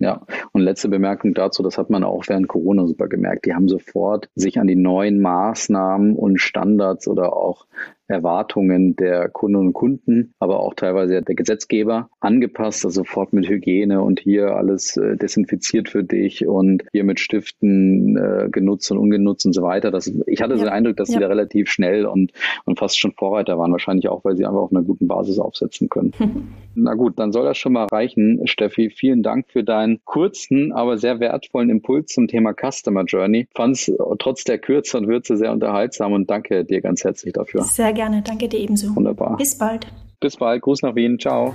Ja, 0.01 0.23
und 0.53 0.61
letzte 0.61 0.89
Bemerkung 0.89 1.35
dazu, 1.35 1.63
das 1.63 1.77
hat 1.77 1.91
man 1.91 2.05
auch 2.05 2.25
während 2.29 2.47
Corona 2.49 2.87
super 2.87 3.09
gemerkt. 3.09 3.47
Die 3.47 3.55
haben 3.55 3.69
sofort 3.69 4.29
sich 4.37 4.61
an 4.61 4.69
die 4.69 4.77
neuen 4.77 5.21
Maßnahmen 5.21 6.15
und 6.15 6.41
Standards 6.41 7.09
oder 7.09 7.33
auch 7.37 7.67
Erwartungen 8.09 8.97
der 8.97 9.29
Kundinnen 9.29 9.69
und 9.69 9.73
Kunden, 9.75 10.35
aber 10.39 10.61
auch 10.61 10.75
teilweise 10.75 11.23
der 11.23 11.35
Gesetzgeber 11.35 12.09
angepasst, 12.21 12.85
also 12.85 13.03
sofort 13.03 13.33
mit 13.33 13.49
Hygiene 13.49 14.03
und 14.03 14.21
hier 14.21 14.57
alles 14.57 14.97
äh, 14.97 15.17
desinfiziert 15.17 15.89
für 15.89 16.03
dich 16.03 16.47
und 16.47 16.85
hier 16.93 17.05
mit 17.05 17.21
Stiften 17.21 18.17
äh, 18.17 18.49
genutzt 18.51 18.91
und 18.91 18.99
ungenutzt 18.99 19.47
und 19.47 19.53
so 19.53 19.63
weiter. 19.63 19.91
Das, 19.91 20.11
ich 20.27 20.41
hatte 20.41 20.55
ja. 20.55 20.61
den 20.61 20.69
Eindruck, 20.69 20.97
dass 20.97 21.09
ja. 21.09 21.15
sie 21.15 21.21
da 21.21 21.29
relativ 21.29 21.69
schnell 21.71 22.07
und, 22.07 22.33
und 22.65 22.79
fast 22.79 22.99
schon 22.99 23.13
Vorreiter 23.13 23.59
waren, 23.59 23.73
wahrscheinlich 23.73 24.09
auch, 24.09 24.25
weil 24.25 24.37
sie 24.37 24.47
einfach 24.47 24.61
auf 24.61 24.73
einer 24.73 24.83
guten 24.83 25.07
Basis 25.07 25.39
aufsetzen 25.39 25.89
können. 25.89 26.13
Na 26.75 26.95
gut, 26.95 27.19
dann 27.19 27.33
soll 27.33 27.45
das 27.45 27.59
schon 27.59 27.73
mal 27.73 27.87
reichen. 27.87 28.41
Steffi, 28.47 28.91
vielen 28.91 29.23
Dank 29.23 29.47
für 29.49 29.65
deinen 29.65 30.01
kurzen, 30.05 30.73
aber 30.73 30.97
sehr 30.97 31.21
wertvollen 31.21 31.71
Impuls 31.71 32.13
zum 32.13 32.29
Thema 32.29 32.55
Customer 32.55 33.05
Journey. 33.05 33.49
Fand 33.55 33.77
es 33.77 33.93
trotz 34.19 34.45
der 34.45 34.59
Kürze 34.59 34.97
und 34.97 35.09
Würze 35.09 35.37
sehr 35.37 35.53
unterhaltsam 35.53 36.13
und 36.13 36.31
danke 36.31 36.65
dir 36.65 36.81
ganz 36.81 37.05
herzlich 37.05 37.33
dafür. 37.33 37.63
Sehr 37.65 37.93
gerne, 37.99 38.23
danke 38.23 38.49
dir 38.49 38.61
ebenso. 38.61 38.95
Wunderbar. 38.95 39.37
Bis 39.37 39.59
bald. 39.59 39.89
Bis 40.21 40.37
bald, 40.37 40.63
Gruß 40.63 40.83
nach 40.83 40.95
Wien, 40.95 41.19
ciao. 41.19 41.53